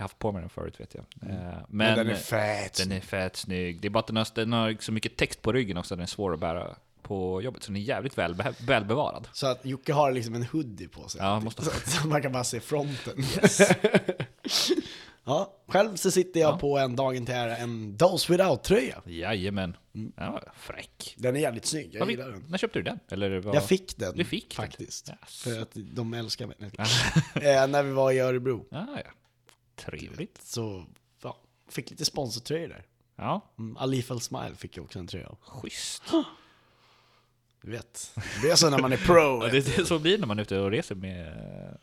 [0.00, 1.04] Jag har haft på mig den förut vet jag.
[1.22, 1.64] Eh, Men, Mm.
[1.68, 2.76] Men den är fett.
[2.76, 3.80] Den är fett snygg.
[3.80, 6.02] Det är bara att den har, den har så mycket text på ryggen också, den
[6.02, 7.62] är svår att bära på jobbet.
[7.62, 9.28] Så den är jävligt väl, välbevarad.
[9.32, 11.20] Så att Jocke har liksom en hoodie på sig.
[11.20, 13.14] Ja, måste så, så man kan bara se fronten.
[15.24, 19.02] ja, själv så sitter jag på en dagen till ära en Dose Without-tröja.
[19.04, 19.76] Jajamän.
[19.92, 21.14] Den var fräck.
[21.18, 22.44] Den är jävligt snygg, jag gillar den.
[22.48, 22.98] När köpte du den?
[23.10, 23.54] Eller vad?
[23.54, 24.66] Jag fick den Du fick den?
[24.66, 25.08] faktiskt.
[25.08, 25.42] Yes.
[25.42, 26.56] För att de älskar mig.
[27.34, 28.66] eh, när vi var i Örebro.
[28.70, 29.10] Ah, ja.
[29.80, 30.38] Trevligt.
[30.42, 30.86] Så
[31.22, 31.36] ja,
[31.68, 32.84] fick lite sponsortröjor där.
[33.16, 35.38] Ja, Mm, Alif El Smile fick jag också en tröja av.
[35.42, 36.02] schysst.
[37.62, 38.12] Du vet,
[38.42, 39.12] det är så när man är pro.
[39.44, 41.26] Ja, det, det, så blir det när man är ute och reser med,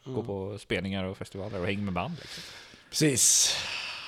[0.05, 0.15] Mm.
[0.15, 2.15] går på spelningar och festivaler och hänger med band.
[2.21, 2.43] Liksom.
[2.89, 3.55] Precis.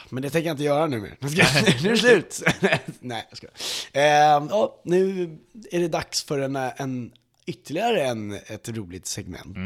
[0.09, 1.17] Men det tänker jag inte göra nu mer.
[1.19, 2.41] Nu är det slut!
[2.99, 3.53] Nej, jag skojar.
[3.93, 5.23] Ehm, ja, nu
[5.71, 7.13] är det dags för en, en
[7.45, 9.57] ytterligare en, ett roligt segment.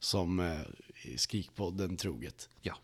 [0.00, 0.58] Som eh,
[1.16, 2.48] Skrikpodden troget.
[2.62, 2.74] Ja.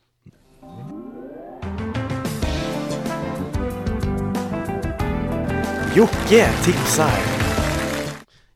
[5.96, 7.18] Jocke tipsar!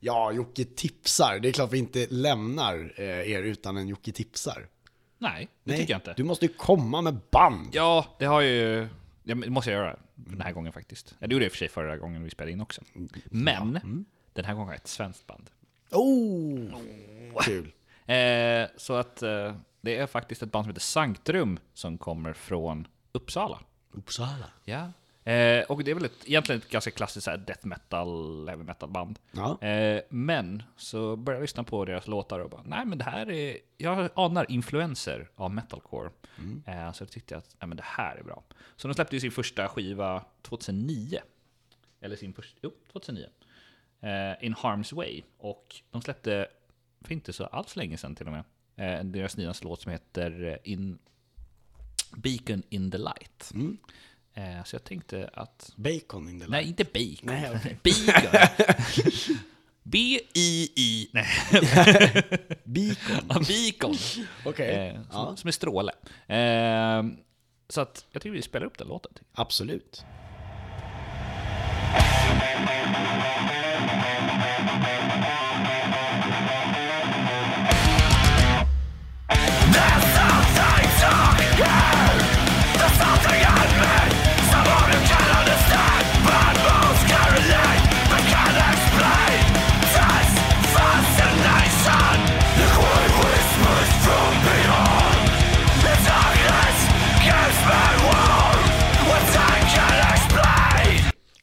[0.01, 1.39] Ja, Jocke tipsar.
[1.39, 4.67] Det är klart vi inte lämnar eh, er utan en Jocke tipsar.
[5.19, 6.15] Nej, det tycker jag inte.
[6.17, 7.69] Du måste ju komma med band.
[7.73, 8.89] Ja, det har ju...
[9.23, 11.15] Det måste jag göra den här gången faktiskt.
[11.19, 12.83] Ja, det gjorde jag i och för sig förra gången vi spelade in också.
[13.25, 15.51] Men, den här gången har jag ett svenskt band.
[15.91, 16.81] Oh!
[17.43, 17.73] Kul.
[18.07, 22.89] Eh, så att eh, det är faktiskt ett band som heter Sanctrum som kommer från
[23.13, 23.61] Uppsala.
[23.91, 24.47] Uppsala.
[24.65, 24.93] Ja.
[25.25, 28.89] Eh, och det är väl ett, egentligen ett ganska klassiskt så death metal, heavy metal
[28.91, 29.19] band.
[29.33, 29.63] Ja.
[29.63, 33.31] Eh, men så började jag lyssna på deras låtar och bara, nej men det här
[33.31, 36.11] är, jag anar influenser av metalcore.
[36.67, 38.43] Eh, så jag tyckte att, nej men det här är bra.
[38.77, 41.19] Så de släppte ju sin första skiva 2009.
[42.01, 43.27] Eller sin första, jo, 2009.
[44.01, 45.23] Eh, In Harm's Way.
[45.39, 46.47] Och de släppte,
[47.01, 48.45] för inte så alls länge sedan till och med,
[49.05, 50.99] deras nya låt som heter eh, In
[52.17, 53.53] Beacon in the Light.
[54.35, 57.19] Eh, så jag tänkte att Bacon in the Nej, inte bacon.
[57.23, 57.79] Nej, okej.
[57.85, 58.41] Bacon.
[59.85, 61.09] B-I-I.
[61.13, 61.27] Nej,
[62.65, 63.27] Beacon.
[63.29, 63.97] ja, bacon.
[64.45, 64.75] Okej.
[64.89, 65.37] Eh, som, Ja.
[65.37, 65.93] som är stråle.
[66.27, 67.03] Eh,
[67.69, 69.13] så att jag tycker vi spelar upp den låten.
[69.33, 70.05] Absolut.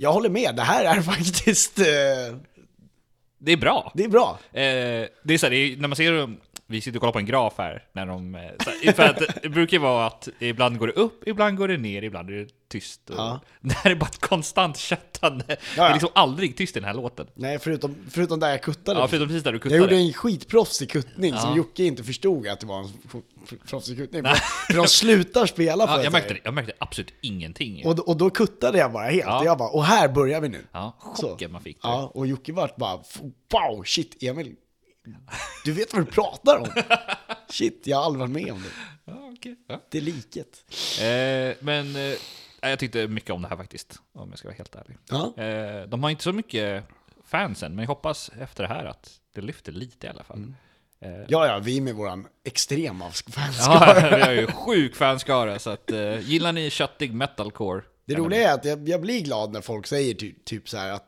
[0.02, 1.80] Jag håller med, det här är faktiskt...
[1.80, 1.86] Eh,
[3.41, 3.91] Det är bra.
[3.95, 4.39] det är bra.
[4.52, 6.38] Eh, det är så här, det är, när man ser dem,
[6.70, 9.22] vi sitter och kollar på en graf här, när de, eh, så här, för att
[9.43, 12.34] det brukar ju vara att ibland går det upp, ibland går det ner, ibland är
[12.34, 13.09] det tyst.
[13.09, 13.39] Och, Ja.
[13.61, 15.43] Det här är bara ett konstant köttande.
[15.47, 15.88] Det ja.
[15.89, 17.28] är liksom aldrig tyst i den här låten.
[17.34, 18.99] Nej, förutom, förutom där jag kuttade.
[18.99, 19.82] Ja, förutom precis där du jag kuttade.
[19.82, 21.57] gjorde en skitproffsig kuttning som Ja.
[21.57, 22.89] Jocke inte förstod att det var en
[23.70, 24.24] proffsig kuttning.
[24.24, 24.36] För,
[24.67, 26.39] för de slutar spela för Ja, jag, märkte, det.
[26.43, 27.86] jag märkte absolut ingenting.
[27.86, 29.24] Och, då- och då kuttade jag bara helt.
[29.26, 29.39] Ja.
[29.39, 30.65] Och jag bara, och här börjar vi nu.
[30.72, 31.30] Ja, Så.
[31.30, 31.89] chocken man fick där.
[31.89, 32.97] Ja, och Jocke vart bara,
[33.51, 34.55] wow, shit, Emil.
[35.66, 36.68] Du vet vad du pratar om.
[37.49, 38.70] Shit, jag har aldrig varit med om det.
[39.12, 39.55] Ja, okej.
[39.68, 39.82] Ja.
[39.89, 40.66] Det är liket.
[41.01, 42.18] Eh, men eh,
[42.70, 44.97] Jag tyckte mycket om det här faktiskt, om jag ska vara helt ärlig.
[45.10, 45.43] Ja.
[45.43, 46.84] Eh, de har inte så mycket
[47.26, 50.38] fans än, men jag hoppas efter det här att det lyfter lite i alla fall.
[50.38, 50.55] Mm.
[51.01, 54.18] Eh, Ja, ja, vi med våran extrema Ja, fanskara.
[54.18, 57.82] vi har ju sjuk fanskara, så att, eh, gillar ni köttig metalcore?
[58.05, 60.91] Det roliga är att jag, jag blir glad när folk säger ty, typ så här
[60.91, 61.05] att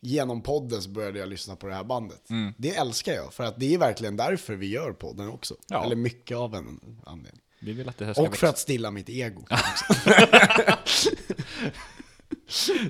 [0.00, 2.30] genom podden så började jag lyssna på det här bandet.
[2.30, 2.54] Mm.
[2.58, 5.54] Det älskar jag, för att det är verkligen därför vi gör podden också.
[5.68, 5.84] Ja.
[5.84, 7.42] Eller mycket av en anledning.
[7.60, 9.46] Vi vill att det här ska Och för att stilla mitt ego.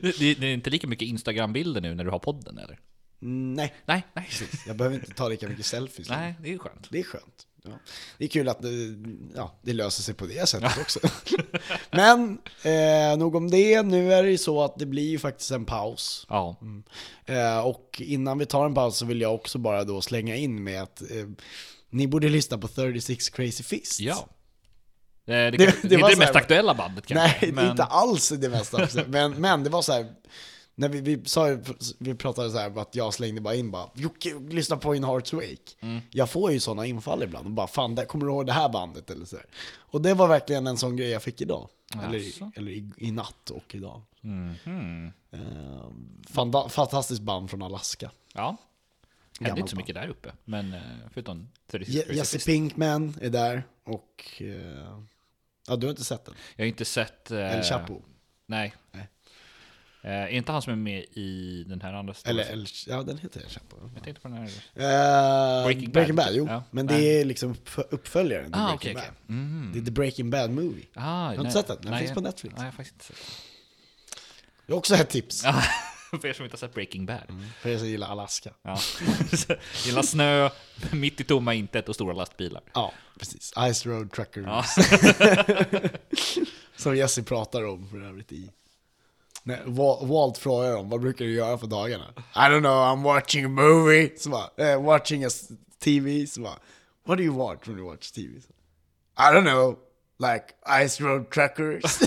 [0.01, 2.81] Det, det, är inte lika mycket Instagram-bilder nu när du har podden, eller?
[3.23, 4.29] Mm, nej, Nej, nej.
[4.67, 6.09] jag behöver inte ta lika mycket selfies.
[6.09, 6.89] Nej, det är skönt.
[6.91, 7.47] Det är skönt.
[7.69, 7.73] Ja.
[8.19, 8.69] Det är kul att det,
[9.37, 10.99] ja, det löser sig på det sättet också.
[11.91, 13.83] Men eh, nog om det.
[13.83, 16.27] Nu är det ju så att det blir ju faktiskt en paus.
[16.29, 16.57] Ja.
[17.27, 20.65] Eh, och innan vi tar en paus så vill jag också bara då slänga in
[20.65, 21.07] med att eh,
[21.91, 24.01] ni borde lyssna på 36 Crazy Fists.
[24.01, 24.15] Ja.
[25.27, 27.27] Eh, Det, det, Det- det, är inte det mest här- aktuella bandet kanske.
[27.27, 29.01] Nej, det är men- inte alls det också.
[29.07, 30.07] men, men det var så här.
[30.79, 31.59] När vi, vi, sa,
[31.99, 35.33] vi pratade så här att jag slängde bara in bara Jocke, lyssna på In Hearts
[35.33, 35.57] Wake.
[35.81, 36.01] Mm.
[36.11, 38.69] Jag får ju sådana infall ibland och bara fan, där, kommer du ihåg det här
[38.69, 39.11] bandet?
[39.11, 39.47] Eller så här.
[39.77, 41.69] Och det var verkligen en sån grej jag fick idag.
[42.05, 42.51] Eller, i- Jaså?
[42.57, 44.03] eller i, i natt och idag.
[44.21, 45.13] Mhm.
[45.31, 45.41] Eh,
[46.29, 48.11] fanta- fantastiskt band från Alaska.
[48.35, 48.47] Ja.
[48.47, 48.57] Hände
[49.51, 49.83] Gammalt inte så band.
[49.83, 50.81] mycket där uppe, men eh,
[51.13, 52.39] förutom 36 Je- Crazy Jesse.
[52.39, 54.33] Pinkman är där och...
[54.43, 54.99] eh,
[55.69, 56.35] ja, du har inte sett den?
[56.57, 57.31] Jag har inte sett...
[57.31, 58.03] Eh, El Chapo.
[58.47, 58.75] Nej.
[58.93, 59.09] Nej.
[60.07, 63.19] Eh, är inte han som är med i den här andra Eller El, ja, den
[63.19, 63.77] heter El Chapo.
[63.95, 64.45] Jag tänkte på den här...
[64.75, 66.47] Eh, Breaking Breaking, Bad, Bad, jo.
[66.49, 66.63] ja.
[66.71, 67.01] Men Nej.
[67.01, 69.11] det är liksom uppf- uppföljaren till Ah, Breaking okej.
[69.27, 69.37] Bad.
[69.37, 69.71] Mhm.
[69.75, 70.85] Det är The Breaking Bad Movie.
[70.95, 71.53] Ah, har inte nej.
[71.53, 71.77] sett den?
[71.83, 72.55] Den Nej, finns på Netflix.
[72.57, 73.17] Nej, jag har faktiskt inte sett
[74.67, 75.55] Det är också ett tips den.
[76.21, 77.23] För er som inte har sett Breaking Bad.
[77.61, 78.51] för er som gillar Alaska.
[78.63, 78.79] Ja.
[79.87, 80.51] Gillar snö,
[80.93, 82.63] mitt i tomma intet och stora lastbilar.
[82.75, 83.53] Ja, precis.
[83.75, 84.45] Ice Road Truckers.
[84.47, 84.65] Ja.
[86.77, 88.51] Som Jesse pratar om för övrigt i...
[89.47, 92.15] Nej, Wa- Walt frågar dem, vad brukar du göra på dagarna?
[92.17, 94.11] I don't know, I'm watching a movie.
[94.19, 95.29] Så bara, eh, watching a
[95.79, 96.27] TV.
[96.27, 96.59] Så bara,
[97.07, 98.41] what do you watch when you watch TV?
[98.41, 98.49] Så,
[99.19, 99.79] I don't know,
[100.19, 100.45] like
[100.89, 101.83] Ice Road Truckers.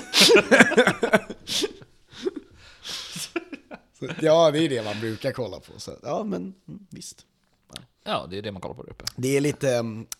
[3.99, 5.79] så, ja, det är det man brukar kolla på.
[5.79, 7.25] Så, ja, men mm, visst.
[8.03, 9.05] Ja, det är det man kollar på där uppe.
[9.15, 9.73] Det är lite,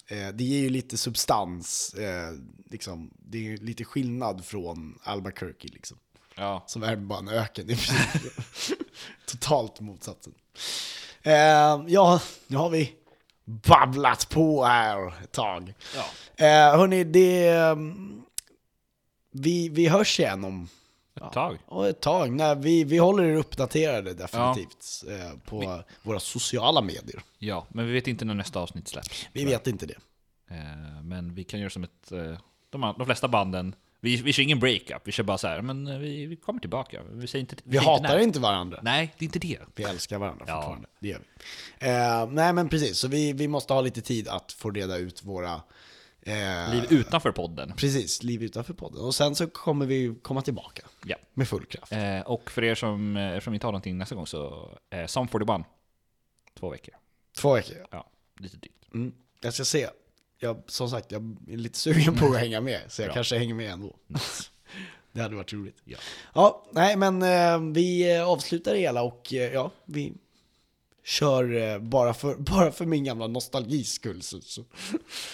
[0.07, 2.34] eh, det ger ju lite substans, eh,
[2.70, 3.13] liksom.
[3.17, 5.97] Det är lite skillnad från Albuquerque liksom.
[6.40, 6.64] Ja.
[6.68, 7.68] Som är bara en öken.
[9.26, 10.34] Totalt motsatsen.
[11.22, 11.34] Eh,
[11.88, 12.94] ja, nu har vi
[13.46, 15.74] babblat på här ett tag.
[15.96, 16.06] Ja.
[16.46, 17.48] Eh, hörni, det...
[17.48, 18.22] ehm,
[19.32, 20.70] vi, vi hörs igen om
[21.16, 21.58] Ett tag.
[21.70, 22.32] ja, ett tag.
[22.32, 27.22] Nej, vi, vi håller er uppdaterade definitivt eh, på våra sociala medier.
[27.40, 29.26] Ja, men vi vet inte när nästa avsnitt släpps.
[29.34, 29.98] Vi vet inte det.
[30.52, 32.12] Eh, Men vi kan göra som ett...
[32.12, 32.38] eh,
[32.70, 35.88] De, de flesta banden, vi, vi kör ingen breakup, vi kör bara så här, men
[35.88, 37.02] eh, vi, vi kommer tillbaka.
[37.12, 38.20] Vi, säger inte, Vi säger hatar när.
[38.20, 38.80] inte varandra.
[38.84, 39.60] Nej, det är inte det.
[39.76, 40.56] Vi älskar varandra Ja.
[40.56, 40.88] fortfarande.
[41.00, 41.20] Det gör
[41.80, 41.88] vi.
[41.88, 45.24] Eh, nej men precis, så vi, vi måste ha lite tid att få reda ut
[45.24, 45.62] våra...
[46.22, 47.74] Eh, Liv utanför podden.
[47.78, 49.02] Precis, liv utanför podden.
[49.04, 51.16] Och sen så kommer vi komma tillbaka Ja.
[51.34, 51.91] med full kraft.
[51.91, 55.28] Eh, och för er som, eh, vi inte har någonting nästa gång så, eh, Som
[55.28, 55.66] 41.
[56.60, 56.95] Två veckor.
[57.38, 57.78] Två veckor.
[57.91, 58.93] Ja, lite dyrt.
[58.93, 59.14] Mm.
[59.41, 59.88] Jag ska se.
[60.40, 63.14] Jag, som sagt, jag är lite sugen på att hänga med, så jag Bra.
[63.14, 63.96] kanske hänger med ändå.
[65.12, 65.78] Det hade varit roligt.
[65.86, 65.98] Ja.
[66.34, 70.14] Ja, nej men eh, vi eh, avslutar det hela och eh, ja, vi
[71.04, 74.22] kör eh, bara, för, bara för min gamla nostalgis skull.
[74.22, 74.64] Så, så.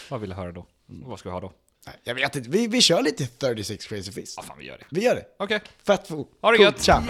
[0.10, 0.66] Vad vill du höra då?
[0.86, 1.53] Vad ska vi ha då?
[1.86, 4.34] Nej, jag vet inte, vi, vi kör lite 36 Crazy Fist.
[4.38, 4.86] Ja, fan vi gör det.
[4.91, 5.26] Vi gör det.
[5.39, 5.62] Okej.
[5.84, 6.32] Fett fort.
[6.41, 6.84] Ha det gött.
[6.84, 7.03] Tja.